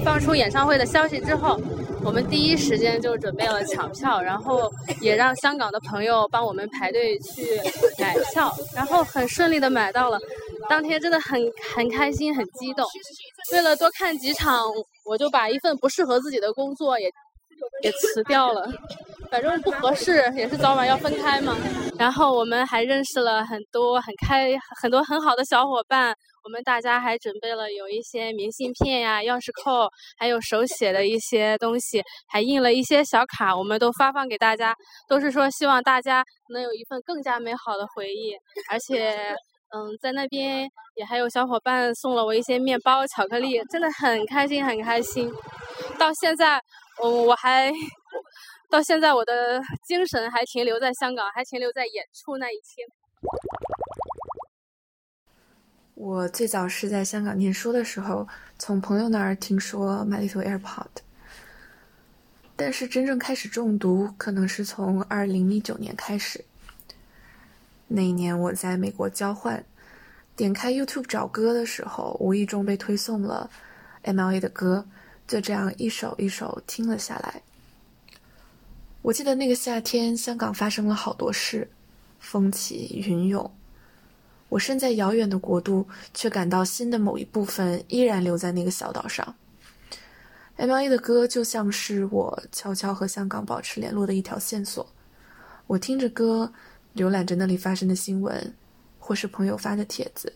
[0.05, 1.61] 放出演唱会的消息之后，
[2.07, 7.61] 我们第一时间就准备了抢票，然后也让香港的朋友帮我们排队去
[7.99, 10.17] 买票，然后很顺利的买到了。
[10.69, 11.41] 当天真的很
[11.75, 12.87] 很开心，很激动。
[13.53, 14.63] 为了多看几场，
[15.05, 17.11] 我就把一份不适合自己的工作也
[17.83, 18.73] 也辞掉了。
[19.29, 21.57] 反正不合适，也是早晚要分开嘛。
[21.99, 26.15] 然后我们还认识了很多很开很多很好的小伙伴。
[26.47, 34.73] 我们大家还准备了有一些明信片呀、钥匙扣，还有手写的一些东西，还印了一些小卡，我们都发放给大家，
[35.09, 38.37] 都是说希望大家能有一份更加美好的回忆，
[38.71, 39.35] 而且。
[39.75, 45.29] 嗯，在那边也还有小伙伴送了我一些面包、巧克力，真的很开心，很开心。
[45.99, 46.57] 到现在，
[47.03, 47.73] 嗯，我还
[48.71, 52.87] 到现在我的精神还停留在香港，还停留在演出那一天。
[55.97, 58.29] 我最早是在香港念书的时候，
[58.59, 61.01] 从朋友那儿听说 My Little Airport，
[62.55, 66.45] 但是真正开始中毒，可能是从二零一九年开始。
[67.89, 69.65] 那一年我在美国交换，
[70.37, 73.49] 点开 YouTube 找歌的时候，无意中被推送了
[74.03, 74.87] M.L.A 的歌，
[75.27, 77.41] 就这样一首一首听了下来。
[79.01, 81.71] 我记得那个夏天，香港发生了好多事，
[82.21, 83.51] 风起云涌。
[84.49, 89.35] 我身在遥远的国度，却感到心的某一部分依然留在那个小岛上。
[90.57, 94.87] M.L.A 的歌就像是我悄悄和香港保持联络的一条线索。
[95.67, 96.53] 我听着歌。
[96.97, 98.55] 浏览着那里发生的新闻，
[98.99, 100.33] 或是朋友发的帖子。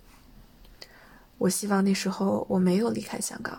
[1.38, 3.58] 我希望那时候我没有离开香港。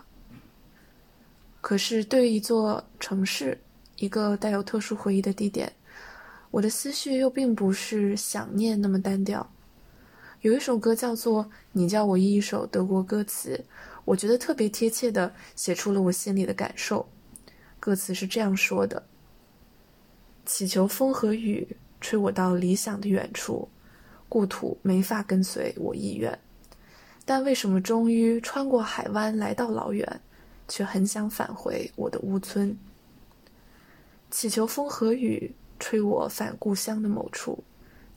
[1.60, 3.60] 可是，对于一座城市，
[3.96, 5.72] 一个带有特殊回忆的地点，
[6.52, 9.44] 我的思绪又并不是想念那么单调。
[10.42, 13.56] 有一首歌叫做《你叫我一首德国歌词》，
[14.04, 17.08] 我觉得特别贴切的写出了我心里的感受。
[17.80, 19.04] 歌词是这样说的
[20.44, 23.68] ：“祈求风和雨。”吹我到理想的远处，
[24.28, 26.36] 故土没法跟随我意愿，
[27.24, 30.20] 但为什么终于穿过海湾来到老远，
[30.66, 32.76] 却很想返回我的屋村？
[34.32, 37.62] 祈求风和雨吹我返故乡的某处，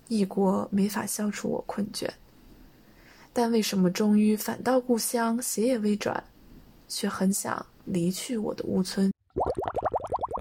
[0.07, 2.07] 异国没法消除我困倦，
[3.33, 6.23] 但为什么终于返到故乡，斜也未转，
[6.87, 9.11] 却很想离去我的屋村？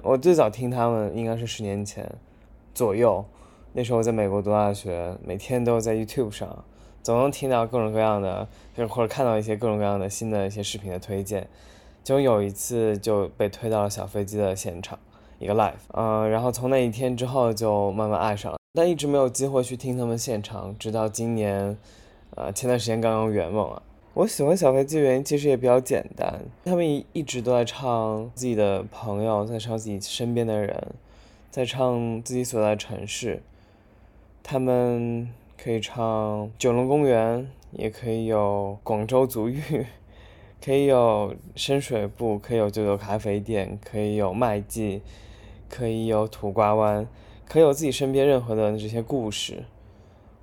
[0.03, 2.11] 我最早听他们应该是十年前
[2.75, 3.25] 左右。
[3.73, 6.65] 那时候我在美国读大学，每天都在 YouTube 上，
[7.03, 8.47] 总能听到各种各样的，
[8.77, 11.49] 就是或者看到一些各种各样的新的一些视频的推荐。
[12.05, 14.99] 就有一次就被推到了小飞机的现场，
[15.39, 21.79] 一个 live，嗯，然后从那一天之后就慢慢爱上了，但一直没有机会去听他们现场，直到今年，
[22.35, 23.81] 呃，前段时间刚刚圆梦啊。
[24.15, 30.89] 我喜欢小飞机的原因其实也比较简单，他们一一直都在唱自己的朋友，在唱自己身边的人，
[31.53, 33.41] 在唱自己所在的城市。
[34.43, 39.87] 他们可以唱九龙公园，也可以有广州足浴，
[40.61, 45.01] 可以有深水埗，可以有九九咖啡店，可以有麦记，
[45.69, 47.07] 可以有土瓜湾，
[47.47, 49.65] 可以有自己身边任何的这些故事。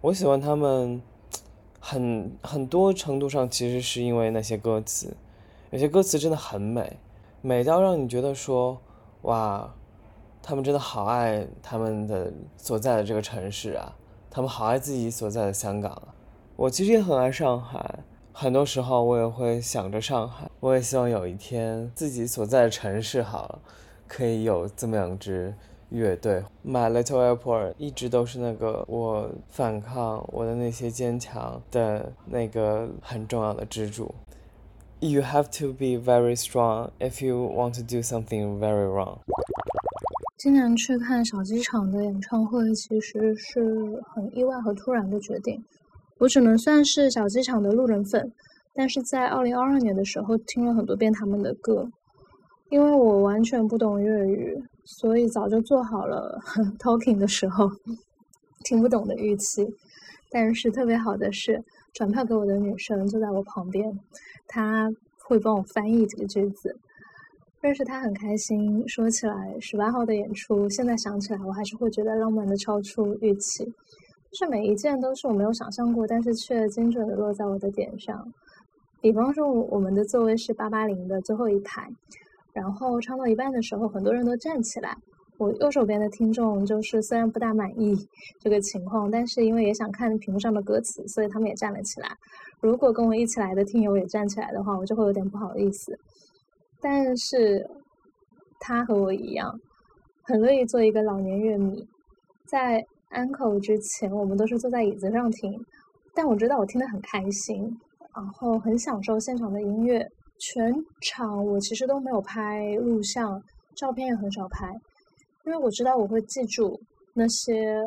[0.01, 1.01] 我喜欢他们，
[1.79, 5.15] 很很多程度上其实是因为那些歌词，
[5.69, 6.97] 有些歌词真的很美，
[7.41, 8.79] 美到让你觉得说，
[9.23, 9.73] 哇。
[10.43, 13.95] 他们真的好爱他们的所在的这个城市啊，
[14.31, 16.15] 他们好爱自己所在的香港啊。
[16.55, 17.99] 我其实也很爱上海，
[18.33, 23.59] 很多时候我也会想着上海，我也希望有一天自己所在的城市好了，
[24.07, 25.53] 可以有这么两只
[25.91, 26.43] 乐队。
[26.65, 34.13] My Little Airport 一直都是那个我反抗我的那些坚强的那个很重要的支柱。
[34.99, 39.19] You have to be very strong if you want to do something very wrong。
[40.37, 45.63] 今年去看小机场的演唱会，其实是很意外和突然的决定。
[46.19, 48.31] 我只能算是小机场的路人粉，
[48.73, 51.87] 但是在二零二二年的时候听了很多遍他们的歌。
[52.71, 56.39] 因为我完全不懂粤语，所以早就做好了
[56.79, 57.69] talking 的时候
[58.63, 59.67] 听不懂的预期。
[60.29, 61.61] 但是特别好的是，
[61.93, 63.93] 转票给我的女生坐在我旁边。
[64.47, 64.89] 他
[65.25, 66.73] 会帮我翻译这个句子，
[67.59, 68.87] 认识他很开心。
[68.87, 73.65] 说起来，十八号的演出，现在想起来，我还是会觉得浪漫的超出预期。
[73.65, 78.33] 就是每一件都是我没有想象过，但是却精准的落在我的点上。
[79.01, 81.89] 比方说，我们的座位是八八零的最后一排，
[82.53, 84.95] 然后唱到一半的时候，很多人都站起来。
[85.37, 87.95] 我右手边的听众就是虽然不大满意
[88.39, 92.09] 这个情况，但是因为也想看屏幕上的歌词，所以他们也站了起来。
[92.59, 95.97] 如果跟我一起来的听友也站起来的话，我就会有点不好意思。
[96.79, 97.67] 但是
[98.59, 99.59] 他和我一样，
[100.23, 101.83] 很乐意做一个老年乐迷。
[102.45, 105.59] 在安口之前，我们都是坐在椅子上听，
[106.13, 107.63] 但我知道我听得很开心，
[108.15, 110.07] 然后很享受现场的音乐。
[110.41, 113.39] 全场我其实都没有拍录像，
[113.75, 114.67] 照片也很少拍。
[115.45, 116.79] 因为我知道我会记住
[117.13, 117.79] 那些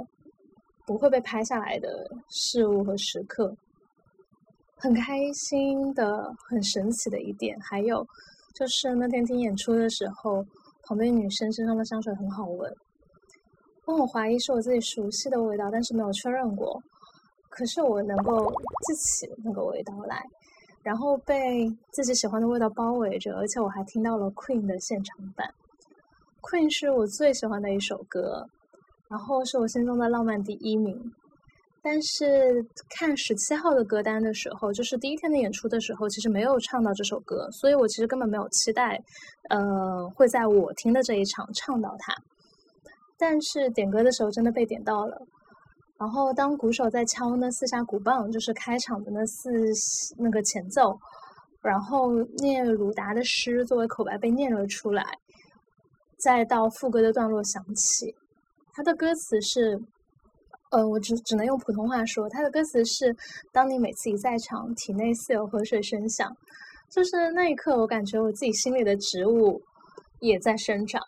[0.86, 1.88] 不会被拍下来的
[2.30, 3.52] 事物和时刻，
[4.76, 8.07] 很开心的、很神奇的一点，还有
[8.55, 10.44] 就是那天听演出的时候，
[10.84, 12.72] 旁边女生身上的香水很好闻，
[13.86, 16.80] 让我怀疑是我自己熟悉的味道，但是没有确认过。
[17.48, 18.48] 可是我能够
[18.86, 20.24] 记起那个味道来，
[20.85, 25.53] 然后被自己喜欢的味道包围着，而且我还听到了 Queen 的现场版。
[26.43, 28.47] Queen 是我最喜欢的一首歌，
[29.09, 31.12] 然后是我心中的浪漫第一名。
[31.82, 39.03] 但是看十七号的歌单的时候，就是第一天的演出的时候，其实没有唱到这首歌，所以我其实根本没有期待，
[39.51, 42.14] 呃，会在我听的这一场唱到它。
[43.18, 45.20] 但是点歌的时候真的被点到了，
[45.99, 49.51] 然后当鼓手在敲那四下鼓棒，就是开场的那四
[50.18, 50.99] 那个前奏，
[51.62, 55.05] 然后念鲁达的诗作为口白被念了出来。
[56.16, 58.14] 再到副歌的段落响起，
[58.72, 59.78] 它的歌词是，
[60.70, 63.14] 呃，我只只能用普通话说，它的歌词是：
[63.53, 66.34] 当你每次一在场，体内似有河水声响，
[66.90, 69.61] 就是那一刻，我感觉我自己心里的植物
[70.20, 71.01] 也在生长。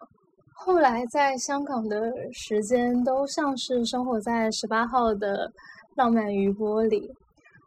[0.59, 5.53] 后来在香港的时间都像是生活在十八号的
[5.95, 7.15] 浪漫余波里。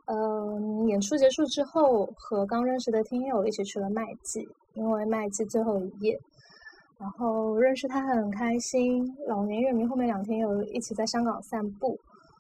[0.06, 6.20] 嗯，演出结束之后，和刚认识的听友一起去了麦记，因为麦记最后一夜。
[6.98, 11.98] 然后认识他很开心，老年乐迷后面两天有一起在香港散步。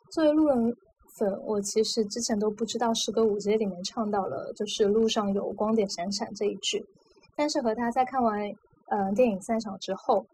[0.09, 0.75] 作为路人
[1.15, 6.83] 粉，我其实之前都不知道诗歌舞街里面唱到了就是路上有光点闪闪这一句。
[7.35, 8.51] 但是和他在看完
[8.87, 10.25] 呃电影散场之后，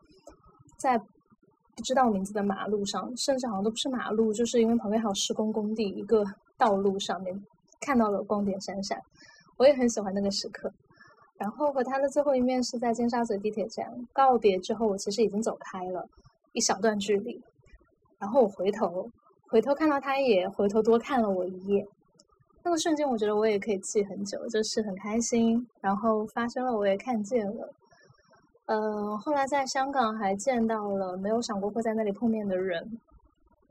[0.77, 6.23] 在不知道名字的马路上，甚至好像都不是马路，就是因为旁边还有施工工地，一个
[6.57, 7.37] 道路上面
[7.81, 8.97] 看到了光点闪闪，
[9.57, 10.71] 我也很喜欢那个时刻。
[11.37, 16.07] 然后和他的最后一面是在尖沙咀地铁站告别之后，我其实已经走开了
[16.53, 17.41] 一小段距离。
[18.17, 19.09] 然后我回头，
[19.49, 21.85] 回头看到他也回头多看了我一眼。
[22.63, 25.67] 那个瞬间，我觉得我也可以记很久，就是很开心。
[25.81, 27.69] 然后发生了，我也看见了。
[28.67, 32.83] 嗯，后来在香港还见到了没有想过会在那里碰面的人，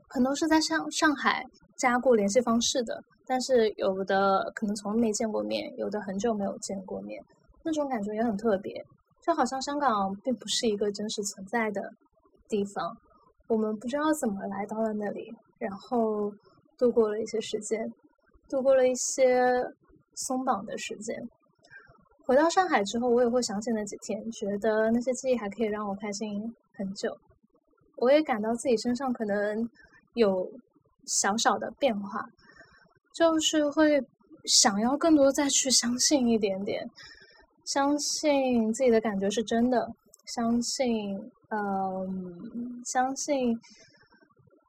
[0.07, 1.43] 很多是在上上海
[1.75, 7.21] 加过联系方式的，但是有的可能从没见过面，有的很久没有见过面。
[7.61, 8.73] 那种感觉也很特别，
[9.21, 11.81] 就好像香港并不是一个真实存在的
[12.47, 12.95] 地方，
[13.47, 16.31] 我们不知道怎么来到了那里，然后
[16.77, 17.91] 度过了一些时间，
[18.47, 19.51] 度过了一些
[20.13, 21.21] 松绑的时间。
[22.25, 27.15] 回到上海之后，我也会想起那几天，觉得那些记忆还可以让我开心很久。
[27.97, 29.69] 我也感到自己身上可能
[30.15, 30.51] 有
[31.05, 32.25] 小小的变化，
[33.13, 34.03] 就是会
[34.45, 36.83] 想要更多再去相信一点点。
[37.63, 39.87] 相信自己的感觉是真的，
[40.25, 41.17] 相信，
[41.49, 43.59] 嗯，相信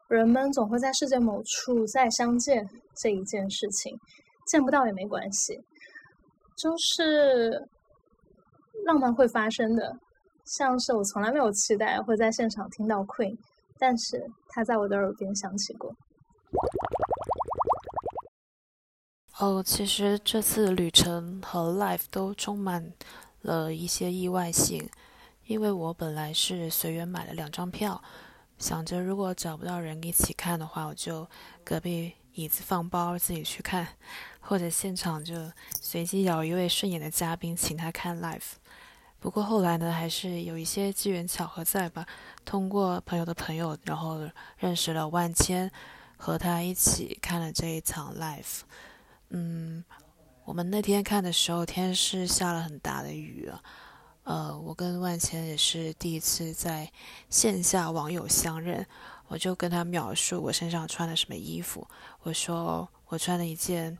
[0.08, 3.98] 人们总会在世界某处再相见这一件事情，
[4.46, 5.58] 见不到也没关系，
[6.56, 7.68] 就是
[8.84, 9.96] 浪漫会发生的。
[10.44, 13.36] 像是我从来没有期待会在现场听到 Queen，
[13.78, 15.92] 但是他在我的耳边响起过。
[19.38, 22.92] 哦，其实这次旅程和 life 都充满
[23.42, 24.88] 了一些意外性，
[25.46, 28.00] 因为我本来是随缘买了两张票，
[28.56, 31.28] 想着如果找不到人一起看的话，我就
[31.64, 33.88] 隔壁椅子放包自己去看，
[34.40, 35.34] 或者现场就
[35.80, 38.56] 随机找一位顺眼的嘉宾请他看 live。
[39.18, 42.06] 不过后来呢，还是有一些机缘巧合在吧，
[42.44, 44.20] 通过朋友的朋友，然后
[44.58, 45.72] 认识了万千，
[46.18, 48.60] 和他一起看了这一场 live。
[49.30, 49.82] 嗯，
[50.44, 53.62] 我们那天看的时候，天是下了很大的雨啊。
[54.24, 56.92] 呃，我跟万千也是第一次在
[57.30, 58.86] 线下网友相认，
[59.28, 61.86] 我就跟他描述我身上穿的什么衣服。
[62.22, 63.96] 我说我穿了一件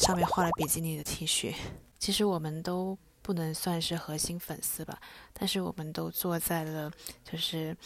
[0.00, 1.54] 上面画了比基尼的 T 恤。
[1.98, 4.98] 其实我们都不能算是核心粉丝吧，
[5.32, 6.90] 但是我们都坐在了
[7.24, 7.76] 就是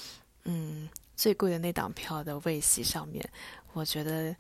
[0.45, 3.25] 嗯最贵的那档票的位席上面。
[3.73, 4.35] 我觉得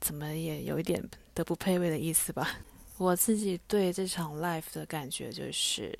[0.00, 1.02] 怎么也有一点。
[1.32, 2.58] 德不配位的意思吧。
[2.98, 5.96] 我自己对这场 live 的感觉就是，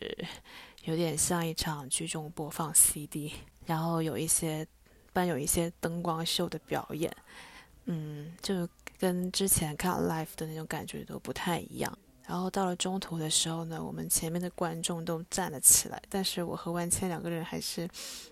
[0.84, 3.32] 有点像一场聚众播放 CD，
[3.64, 4.66] 然后有一些
[5.26, 7.14] 有一些灯光秀的表演，
[7.84, 8.68] 嗯，就
[8.98, 11.98] 跟之前看 live 的那种感觉都不太一样。
[12.26, 17.88] 然后到了中途的时候呢，我们前面的观众都站了起来，但是我和万千两个人还是，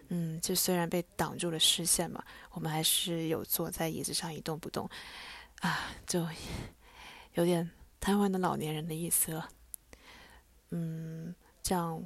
[0.08, 4.88] 嗯，就虽然被挡住了视线嘛，我们还是有坐在椅子上一动不动，
[5.60, 6.26] 啊，就。
[7.34, 7.70] 有点
[8.00, 9.48] 瘫痪的老年人的意思了，
[10.70, 11.32] 嗯，
[11.62, 12.02] 这样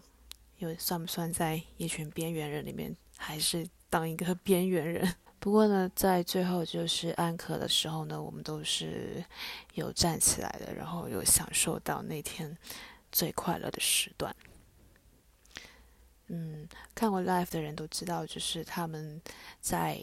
[0.58, 5.14] 又算不算在一群边缘人里面，还是当一个 边缘人？
[5.38, 9.22] 不过呢，在最后就是安可的时候呢，我们都是
[9.74, 12.56] 有站起来的，然后有享受到那天
[13.10, 14.34] 最快乐的时段。
[16.28, 19.20] 嗯，看过 live 的人都知道，就是他们
[19.60, 20.00] 在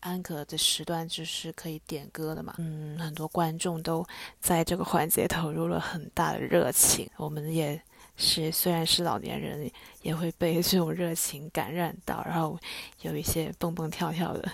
[0.00, 2.54] 安可的时段就是可以点歌的嘛。
[2.58, 4.04] 嗯，很多观众都
[4.40, 7.08] 在这个环节投入了很大的热情。
[7.16, 7.80] 我们也
[8.16, 9.70] 是，虽然是老年人，
[10.02, 12.58] 也会被这种热情感染到，然后
[13.02, 14.50] 有一些蹦蹦跳跳的，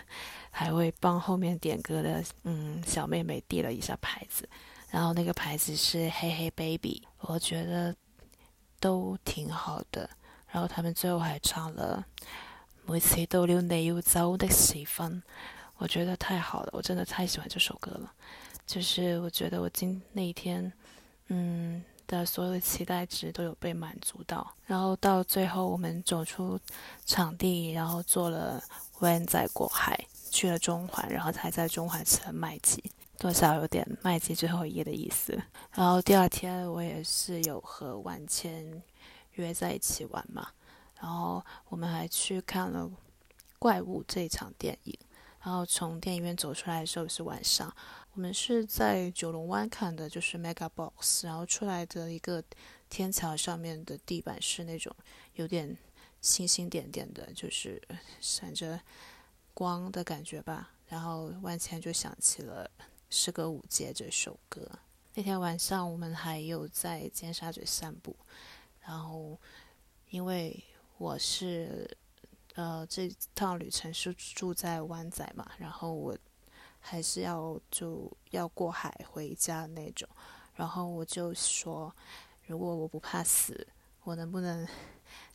[0.50, 4.48] 还会帮后面点歌的嗯小妹妹递了一下牌子，
[4.90, 7.94] 然后那个牌子是嘿嘿 baby，我觉得
[8.80, 10.08] 都挺好的。
[10.48, 12.04] 然后他们最后还唱了
[12.84, 15.22] 《每次到了你要走的时分》，
[15.76, 18.12] 我觉得太好了，我真的太喜欢这首歌了。
[18.66, 20.72] 就是我觉得我今那一天，
[21.28, 24.54] 嗯的所有的期待值都有被满足到。
[24.66, 26.58] 然后到最后我们走出
[27.06, 28.62] 场地，然后坐了
[28.98, 29.98] van 在过海
[30.30, 32.82] 去了中环，然后才在中环吃了麦记，
[33.18, 35.40] 多少有点麦记最后一页的意思。
[35.72, 38.82] 然后第二天我也是有和万千。
[39.34, 40.48] 约在一起玩嘛，
[41.00, 42.82] 然后我们还去看了
[43.58, 44.98] 《怪物》这一场电影，
[45.40, 47.72] 然后从电影院走出来的时候是晚上，
[48.20, 52.44] 我们是在九龙湾看的，就是 Mega Box，然后出来的一个
[52.90, 54.94] 天桥上面的地板是那种
[55.36, 55.74] 有点
[56.20, 57.80] 星星点点的，就是
[58.20, 58.78] 闪着
[59.54, 62.70] 光的感觉吧，然后万千就想起了
[63.08, 64.70] 《诗歌舞街》这首歌。
[65.14, 68.14] 那天晚上我们还有在尖沙咀散步。
[68.80, 69.40] 然后，
[70.10, 70.62] 因为
[70.98, 71.96] 我是，
[72.52, 76.14] 呃，这趟旅程是住在湾仔嘛，然后我
[76.80, 80.08] 还是要就要过海回家那种，
[80.54, 81.94] 然后我就说，
[82.46, 83.68] 如果我不怕死，
[84.02, 84.66] 我能不能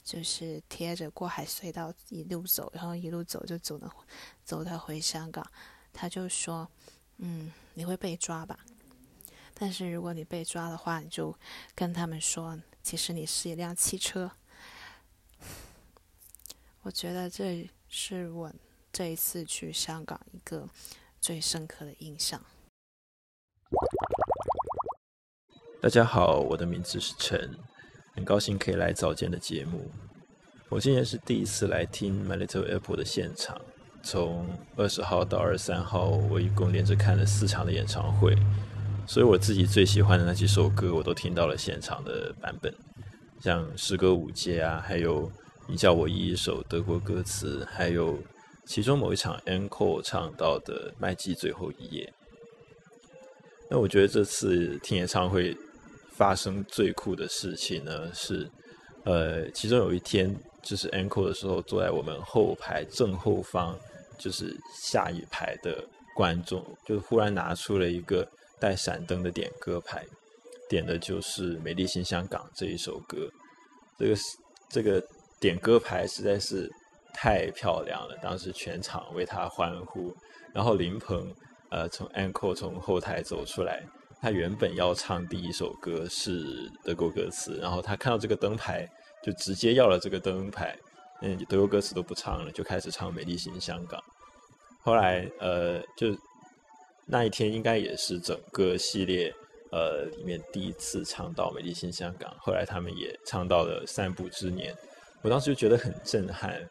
[0.03, 3.89] 就是贴着过海隧道一路走，然后一路走就走的
[4.43, 5.45] 走到回香港？
[5.93, 6.69] 他就说，
[7.17, 8.59] 嗯，你会被抓吧？
[9.53, 11.33] 但是如果你被抓的话，你就
[11.73, 12.59] 跟他们说。
[12.83, 14.29] 其实你是一辆汽车，
[16.83, 18.53] 我觉得这是我
[18.93, 20.69] 这一次去香港一个
[21.25, 22.39] 最深刻的印象。
[25.81, 27.49] 大家好，我的名字是陈，
[28.13, 29.89] 很高兴可以来早间的节目。
[30.69, 33.59] 我今年是第一次来听 My Little Apple 的现场，
[34.03, 38.37] 从二十号到二十三号，我一共连着看了四场的演唱会。
[39.07, 42.71] 所以我自己最喜欢的那几首歌，我都听到了现场的版本，
[43.41, 45.27] 像《诗歌五阶》啊，还有
[45.67, 48.15] 《你叫我一首德国歌词》，还有
[48.65, 52.13] 其中某一场 encore 唱到的《麦基最后一页》。
[53.69, 55.55] 那我觉得这次听演唱会
[56.11, 58.49] 发生最酷的事情呢，是
[59.03, 63.77] 呃，其中有一天就是 encore 的时候，坐在我们后排正后方，
[64.17, 65.83] 就是下一排的
[66.15, 68.27] 观众，就忽然拿出了一个。
[68.57, 70.05] 带闪灯的点歌牌，
[70.69, 73.29] 点的就是《美丽新香港》这一首歌。
[73.99, 74.23] 这个是
[74.69, 75.05] 这个
[75.41, 76.71] 点歌牌实在是
[77.15, 80.13] 太漂亮了，当时全场为他欢呼。
[80.53, 81.33] 然后林鹏
[81.71, 83.81] 呃从 a n c o 从后台走出来，
[84.21, 88.87] 他原本要唱第一首歌是德国歌词，然后他看到这个灯牌，
[89.23, 90.77] 就直接要了这个灯牌，
[91.21, 93.99] 嗯，德国歌词都不唱了，就开始唱《美丽新香港》。
[94.81, 96.15] 后来，呃，就
[97.05, 99.33] 那一天应该也是整个系列
[99.71, 102.31] 呃里面第一次唱到《美丽新香港》。
[102.39, 104.73] 后来他们也唱到了《散步之年》，
[105.21, 106.61] 我当时就觉得很震撼。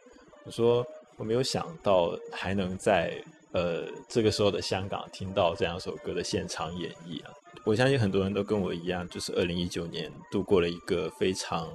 [0.44, 3.22] 我说我没有想到还能在。
[3.54, 7.30] 呃，这个时候的香港听到这两首歌的现场演绎啊，
[7.64, 11.70] 我相信很多人都跟我一样，就是二零一九年度过了一个非常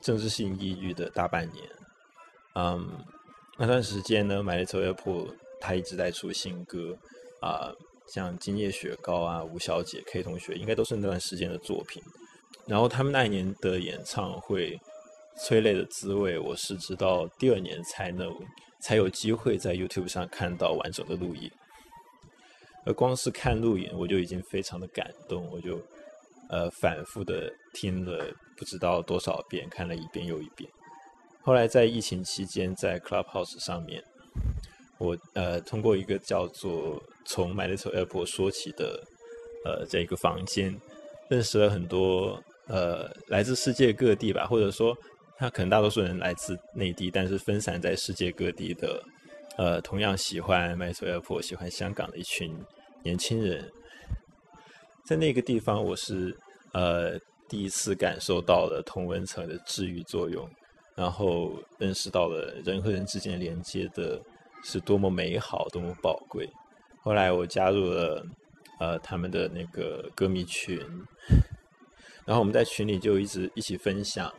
[0.00, 1.64] 政治性抑郁的大半年。
[2.56, 2.90] 嗯，
[3.56, 6.98] 那段时间呢，My Little Airport 他一直在出新歌
[7.40, 7.72] 啊，
[8.08, 12.02] 像今夜雪糕啊、吴小姐、K 同学，应该都是那段时间的作品。
[12.66, 14.76] 然后他们那一年的演唱会。
[15.36, 18.32] 催泪的滋味，我是直到第二年才能
[18.80, 21.50] 才有机会在 YouTube 上看到完整的录影。
[22.84, 25.80] 而光是看录影，我就已经非常的感动，我就
[26.48, 28.26] 呃反复的听了
[28.56, 30.68] 不知道多少遍，看了一遍又一遍。
[31.42, 34.02] 后来在疫情期间，在 Clubhouse 上面，
[34.98, 39.02] 我呃通过一个叫做“从 My Little Airport 说起”的
[39.64, 40.78] 呃这一个房间，
[41.28, 44.96] 认识了很多呃来自世界各地吧，或者说。
[45.42, 49.02] 他可能大多数人来自内地，但是分散在世界各地的，
[49.56, 52.56] 呃，同样喜欢麦索尔普、喜欢香港的一群
[53.02, 53.68] 年轻人，
[55.04, 56.32] 在那个地方，我是
[56.74, 60.48] 呃第一次感受到了同文层的治愈作用，
[60.94, 64.22] 然后认识到了人和人之间连接的
[64.62, 66.48] 是多么美好、多么宝贵。
[67.00, 68.24] 后来我加入了
[68.78, 70.78] 呃他们的那个歌迷群，
[72.24, 74.32] 然后我们在群里就一直一起分享。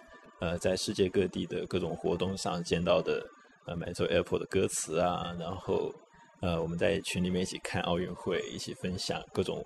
[0.43, 3.25] 呃，在世界各地的各种活动上见到的
[3.65, 5.95] 呃，m 州 Airport 的歌词啊，然后
[6.41, 9.65] 呃，我们在群里面一起看奥运会，一起分享各种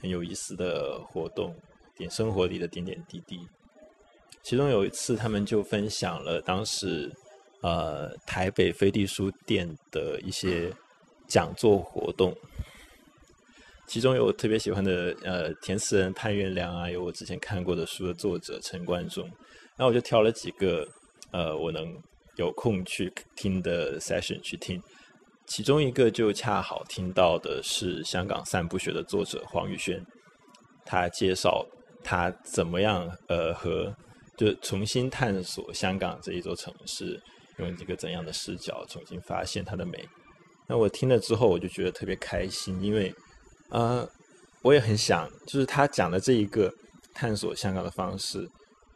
[0.00, 1.54] 很有意思的活动，
[1.94, 3.38] 点生活里的点点滴滴。
[4.42, 7.12] 其中有一次，他们就分享了当时
[7.60, 10.72] 呃台北飞地书店的一些
[11.28, 12.34] 讲座活动，
[13.86, 19.30] 其中有我特别喜欢的呃填词人潘元良啊，有我之前看过的书的作者陈冠中。
[19.76, 20.86] 然后我就挑了几个，
[21.32, 21.92] 呃，我能
[22.36, 24.80] 有空去听的 session 去听，
[25.46, 30.00] 其中一个就恰好听到的是香港散步学的作者黄宇轩，
[30.84, 31.66] 他介绍
[32.04, 33.92] 他怎么样呃和
[34.36, 37.20] 就重新探索香港这一座城市，
[37.58, 40.04] 用一个怎样的视角重新发现它的美。
[40.68, 43.12] 那我听了之后，我就觉得特别开心，因为
[43.70, 44.08] 呃，
[44.62, 46.72] 我也很想，就是他讲的这一个
[47.12, 48.48] 探索香港的方式。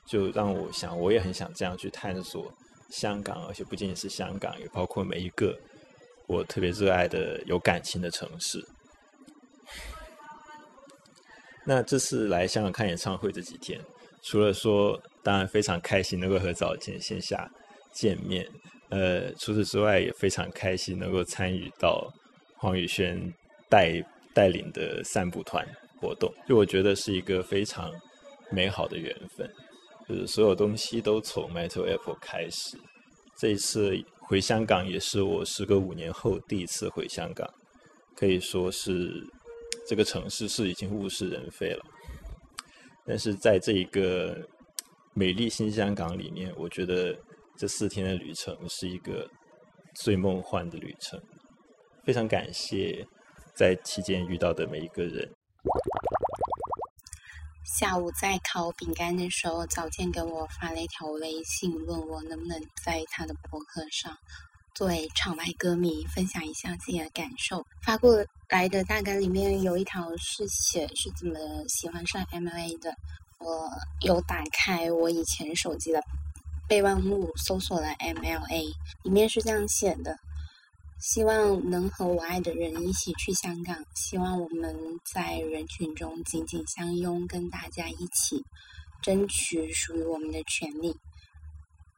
[0.08, 2.50] 就让我想，我也很想这样去探索
[2.90, 5.54] 香港，而且不仅仅是香港，也包括每一个
[6.26, 8.64] 我特别热爱的、有感情的城市。
[11.66, 13.78] 那这次来香港看演唱会这几天，
[14.22, 17.46] 除了说当然非常开心能够和早见线下
[17.92, 18.48] 见面，
[18.88, 22.10] 呃，除此之外也非常开心能够参与到
[22.56, 23.30] 黄宇轩
[23.68, 24.02] 带
[24.32, 25.62] 带领的散步团
[26.00, 27.92] 活动，就我觉得是一个非常
[28.50, 29.46] 美好的缘分。
[30.08, 32.78] 就是所有东西都从 Metal Apple 开始。
[33.36, 37.46] 这一次回香港也是我时隔五年后第一次回香港，
[38.16, 39.12] 可以说是
[39.86, 41.84] 这个城市是已经物是人非了。
[43.06, 44.36] 但是在这一个
[45.14, 47.16] 美丽新香港里面，我觉得
[47.56, 49.28] 这四天的旅程是一个
[49.94, 51.20] 最梦幻的旅程。
[52.04, 53.06] 非常感谢
[53.54, 55.30] 在期间遇到的每一个人。
[57.70, 64.16] 下午在烤饼干的时候，早见给我发了一条微信，问我能不能在他的博客上
[64.74, 67.66] 作为场外歌迷分享一下自己的感受。
[67.82, 71.38] 发过来的大概里面有一条是写是怎么
[71.68, 72.94] 喜欢上 MLA 的。
[73.38, 73.70] 我
[74.00, 76.02] 有打开我以前手机的
[76.66, 80.18] 备忘录，搜索了 MLA，里面是这样写的。
[81.00, 83.76] 希望能和我爱的人一起去香港。
[83.94, 84.76] 希望我们
[85.14, 88.42] 在人群中紧紧相拥，跟大家一起
[89.02, 90.94] 争取属于我们的权利。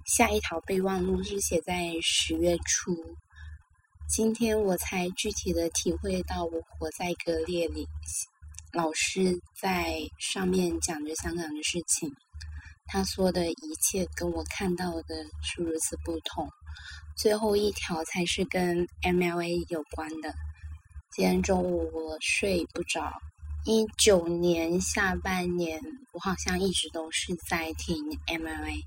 [0.05, 2.95] 下一条备忘录是写在十月初。
[4.09, 7.87] 今天我才具体的体会到，我活在割裂里。
[8.73, 12.11] 老师在上面讲着香港的事情，
[12.87, 16.49] 他说的一切跟我看到的是如此不同。
[17.21, 20.35] 最后一条才是跟 MLA 有关的。
[21.11, 23.13] 今天中午我睡不着。
[23.67, 25.79] 一九年下半年，
[26.13, 28.83] 我好像一直都是在听 MLA。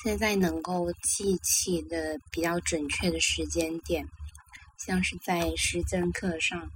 [0.00, 4.06] 现在能够记起的比较准确的时间点，
[4.78, 6.70] 像是在时政课上，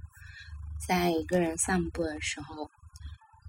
[0.85, 2.69] 在一个人散步的时候，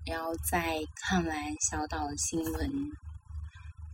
[0.07, 2.71] 然后在看完小岛的新闻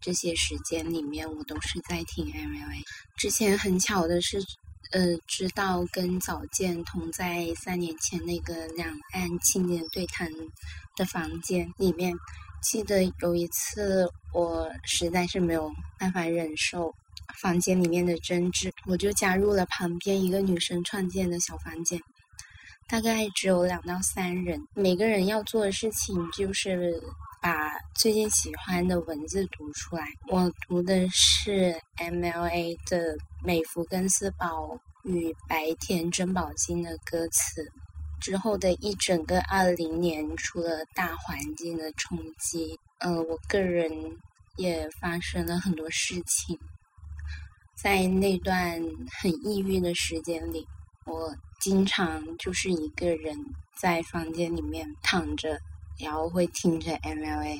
[0.00, 2.82] 这些时间里面，我都是在听 MLA。
[3.16, 4.38] 之前很巧的是，
[4.92, 10.30] 呃，知道跟早见同在三年前那个两岸青年对谈
[10.96, 12.14] 的房间里面。
[12.60, 16.92] 记得有一次，我实在是没有办法忍受
[17.40, 22.00] 房间里面的争执，我就加入了旁边一个女生创建的小房间，
[22.88, 27.00] 大概只有两到三人，每个人要做的事情就是
[27.40, 30.05] 把最近喜欢的文字读出来。
[30.28, 37.65] 我读的是 MLA 的《美福根斯堡与白田珍宝金》的歌词。
[38.20, 43.89] 之后的一整个二零年，除了大环境的冲击，呃，我个人
[44.56, 46.59] 也发生了很多事情。
[47.81, 48.82] 在那段
[49.20, 50.66] 很抑郁的时间里，
[51.06, 53.39] 我经常就是一个人
[53.77, 55.56] 在房间里面躺着，
[55.98, 57.58] 然后会听着 MLA，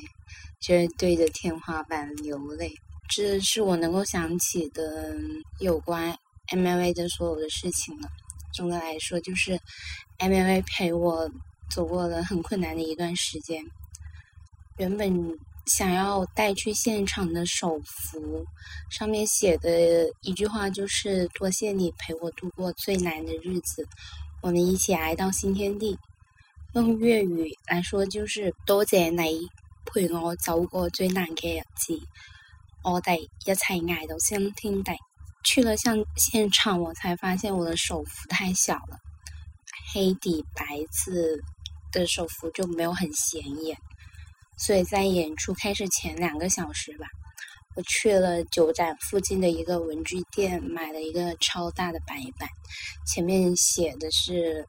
[0.59, 2.73] 就是对着天花板流泪。
[3.09, 5.15] 这是我能够想起的
[5.59, 6.15] 有关
[6.51, 8.07] MLA 的所有的事情了。
[8.53, 9.59] 总的来说，就是
[10.19, 11.29] MLA 陪我
[11.69, 13.63] 走过了很困难的一段时间。
[14.77, 18.45] 原本想要带去现场的手幅，
[18.89, 23.87] 上面写的一句话就是“多谢你陪我度过最难的日子，
[24.41, 25.97] 我们一起挨到新天地”。
[26.73, 29.47] 用粤语来说就是“多谢你
[29.85, 31.99] 陪我走过最难嘅日子，
[32.83, 34.93] 我哋一齊挨到新天的”。
[35.43, 38.99] 去了像现场，我才发现我的手幅太小了，
[39.91, 41.41] 黑底白字
[41.91, 43.75] 的手幅就没有很显眼，
[44.59, 47.07] 所以在演出开始前两个小时吧，
[47.75, 52.47] 我去了九展附近的一个文具店，买了一个超大的白板，
[53.07, 54.67] 前面写的是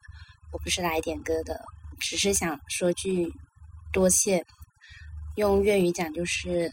[0.51, 1.61] 我不是来点歌的，
[2.01, 3.31] 只是想说句
[3.93, 4.43] 多谢，
[5.35, 6.71] 用粤语讲就是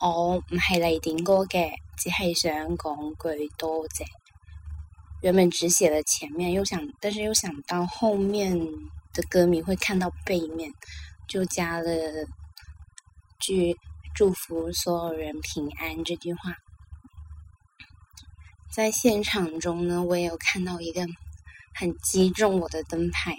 [0.00, 1.72] 我唔系嚟点歌嘅。
[1.96, 4.04] 只系想讲句多谢。
[5.22, 8.58] 原本只写了前面，又想，但是又想到后面
[9.12, 10.70] 的歌迷会看到背面，
[11.28, 11.90] 就加了
[13.40, 13.76] 句
[14.14, 16.56] 祝福所有人平安这句话。
[18.70, 21.06] 在现场中呢，我也有看到一个
[21.74, 23.36] 很击中我的灯牌，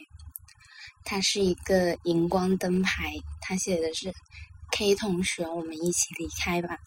[1.06, 4.12] 它是一个荧光灯牌，它写的是
[4.72, 6.78] “K 同学，我们一起离开吧”。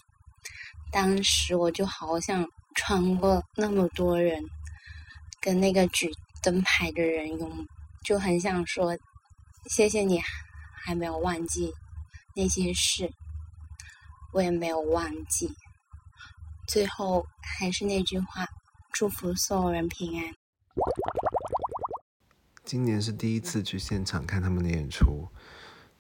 [0.91, 4.43] 当时我就好想穿过那么多人，
[5.41, 6.11] 跟那个举
[6.43, 7.67] 灯牌的人拥，
[8.05, 8.99] 就很想说
[9.71, 10.21] 谢谢你，
[10.85, 11.73] 还没有忘记
[12.35, 13.09] 那些事，
[14.33, 15.49] 我也没有忘记。
[16.67, 18.47] 最后还是那句话，
[18.93, 20.35] 祝福所有人平安。
[22.69, 25.27] 今年是第一次去现场看他们的演出，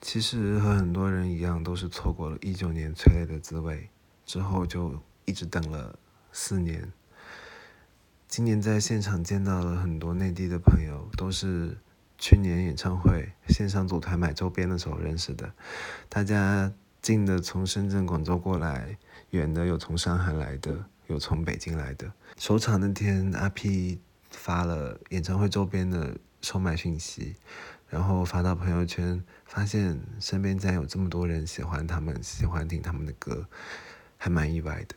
[0.02, 3.88] 其实和很多人一样，都是错过了一九年催泪的滋味。
[4.26, 5.98] 之后就一直等了
[6.30, 6.92] 四年。
[8.26, 11.74] 今年在现场见到了很多内地的朋友，都是
[12.18, 15.50] 去年演唱会线上组团买周边的时候认识的。
[16.10, 16.70] 大家
[17.00, 18.98] 近的从深圳、广州过来，
[19.30, 22.12] 远的有从上海来的，有从北京来的。
[22.36, 27.36] 首场那天，阿 P 发了演唱会周边的售卖讯息，
[27.88, 33.46] 然后发到朋友圈，发现身边竟然有这么多人喜欢他们，喜欢听他们的歌。
[34.20, 34.96] 还蛮意外的。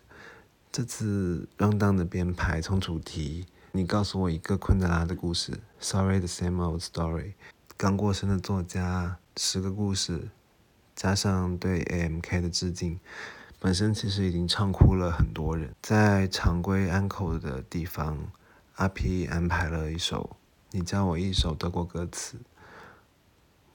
[0.72, 7.34] 这次 Run Down 的编排从主题，你告诉我一个昆德拉的故事，Sorry the same old story，
[7.78, 10.30] 刚过生的作家，十个故事，
[10.96, 13.00] 加上对 AMK 的致敬，
[13.60, 15.76] 本身其实已经唱哭了很多人。
[15.84, 18.18] 在常规安口的地方，
[18.78, 20.38] 阿 P 安排了一首，
[20.74, 22.38] 你教我一首德国歌词。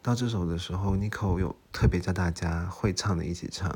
[0.01, 3.71] 到这首的时候，Nico 有特别叫大家会唱的一起唱。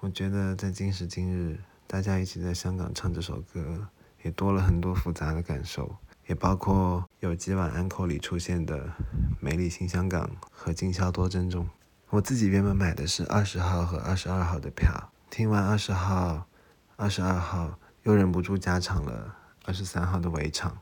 [0.00, 3.88] 我觉得在今时今日，大家一起在香港唱这首歌，
[4.22, 8.78] 也多了很多复杂的感受，也包括有几晚安口里出现的
[9.38, 11.66] 《美丽新香港》和《今宵多珍重》。
[12.08, 16.46] 我自己原本买的是二十号和二十二号的票，听完二十号、
[16.96, 19.36] 二十二号，又忍不住加场了
[19.66, 20.78] 二十三号的围场。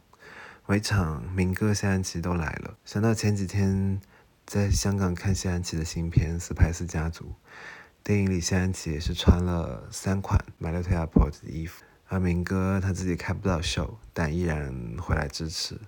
[0.66, 4.01] 围场民歌谢安琪都来了，想到前几天
[4.44, 7.24] 在香港看谢安琪的新片《斯派斯家族》。
[8.02, 15.78] 电影里，谢安琪也是穿了三款 My Little Airport 的衣服，而明哥他自己开不到秀，但依然回来支持，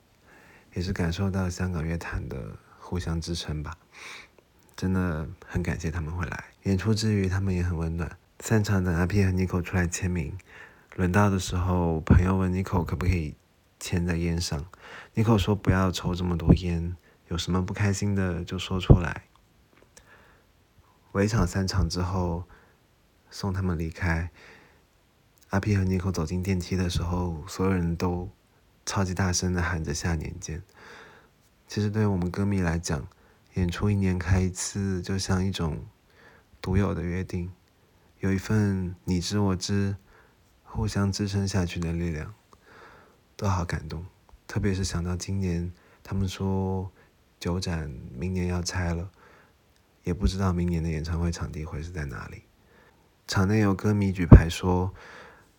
[0.74, 3.76] 也是感受到香港乐坛的互相支撑吧。
[4.76, 6.44] 真的很感谢他们会来。
[6.62, 8.16] 演出之余，他们也很温暖。
[8.38, 10.38] 散场等阿 P 和 Nico 出来签名，
[10.94, 13.34] 轮到的时候，朋友问 Nico 可不可以
[13.78, 14.66] 签在烟上
[15.14, 16.96] ，Nico 说不要抽这么多烟，
[17.28, 19.24] 有什么不开心的就说出来。
[21.12, 22.44] 围场散场之后，
[23.30, 24.30] 送他们离开。
[25.50, 28.30] 阿 P 和 Nico 走进电梯的时候，所有人都
[28.84, 30.62] 超级大声的喊着“下年见”。
[31.66, 33.09] 其实对于我们歌迷来讲，
[33.55, 35.86] 演出一年开一次，就像一种
[36.60, 37.50] 独有的约定，
[38.20, 39.96] 有一份你知我知、
[40.62, 42.34] 互相支撑下去的力量，
[43.39, 44.05] 都好感动。
[44.47, 45.73] 特别是想到今年，
[46.05, 46.93] 他们说
[47.40, 49.09] 酒展明年要拆了，
[50.05, 52.43] 也不知道明年的演唱会场地会是在哪里。
[53.27, 54.93] 场内有歌迷举牌说。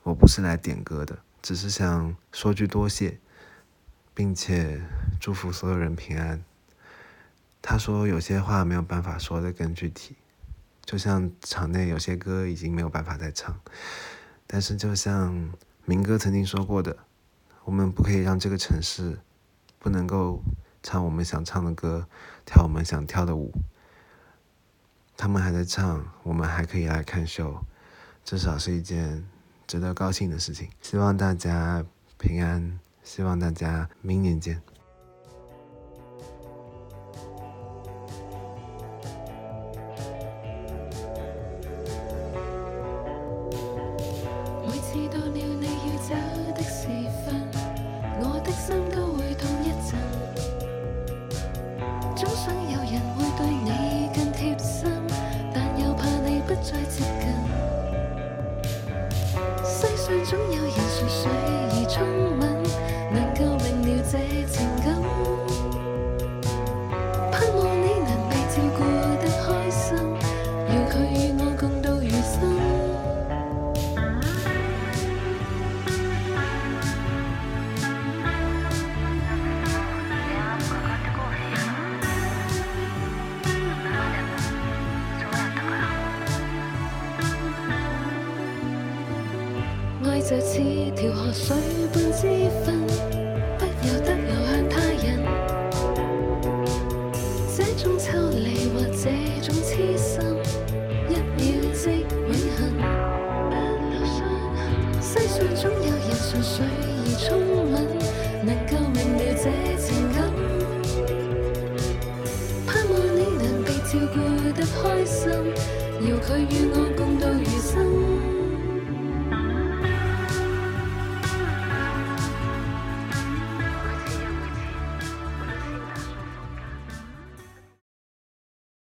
[0.03, 3.19] 我不是来点歌的，只是想说句多谢，
[4.13, 4.81] 并且
[5.19, 6.43] 祝福所有人平安。
[7.61, 10.15] 他说有些话没有办法说的更具体，
[10.83, 13.59] 就像场内有些歌已经没有办法再唱，
[14.47, 15.53] 但是就像
[15.85, 16.97] 民歌曾经说过的，
[17.69, 19.19] 我们不可以让这个城市
[19.77, 20.41] 不能够
[20.81, 22.07] 唱我们想唱的歌，
[22.43, 23.53] 跳我们想跳的舞。
[25.15, 27.63] 他们还在唱，我们还可以来看秀，
[28.25, 29.23] 至少是一件。
[29.67, 31.85] 值得高兴的事情，希望大家
[32.17, 34.63] 平安，希望大家明年见。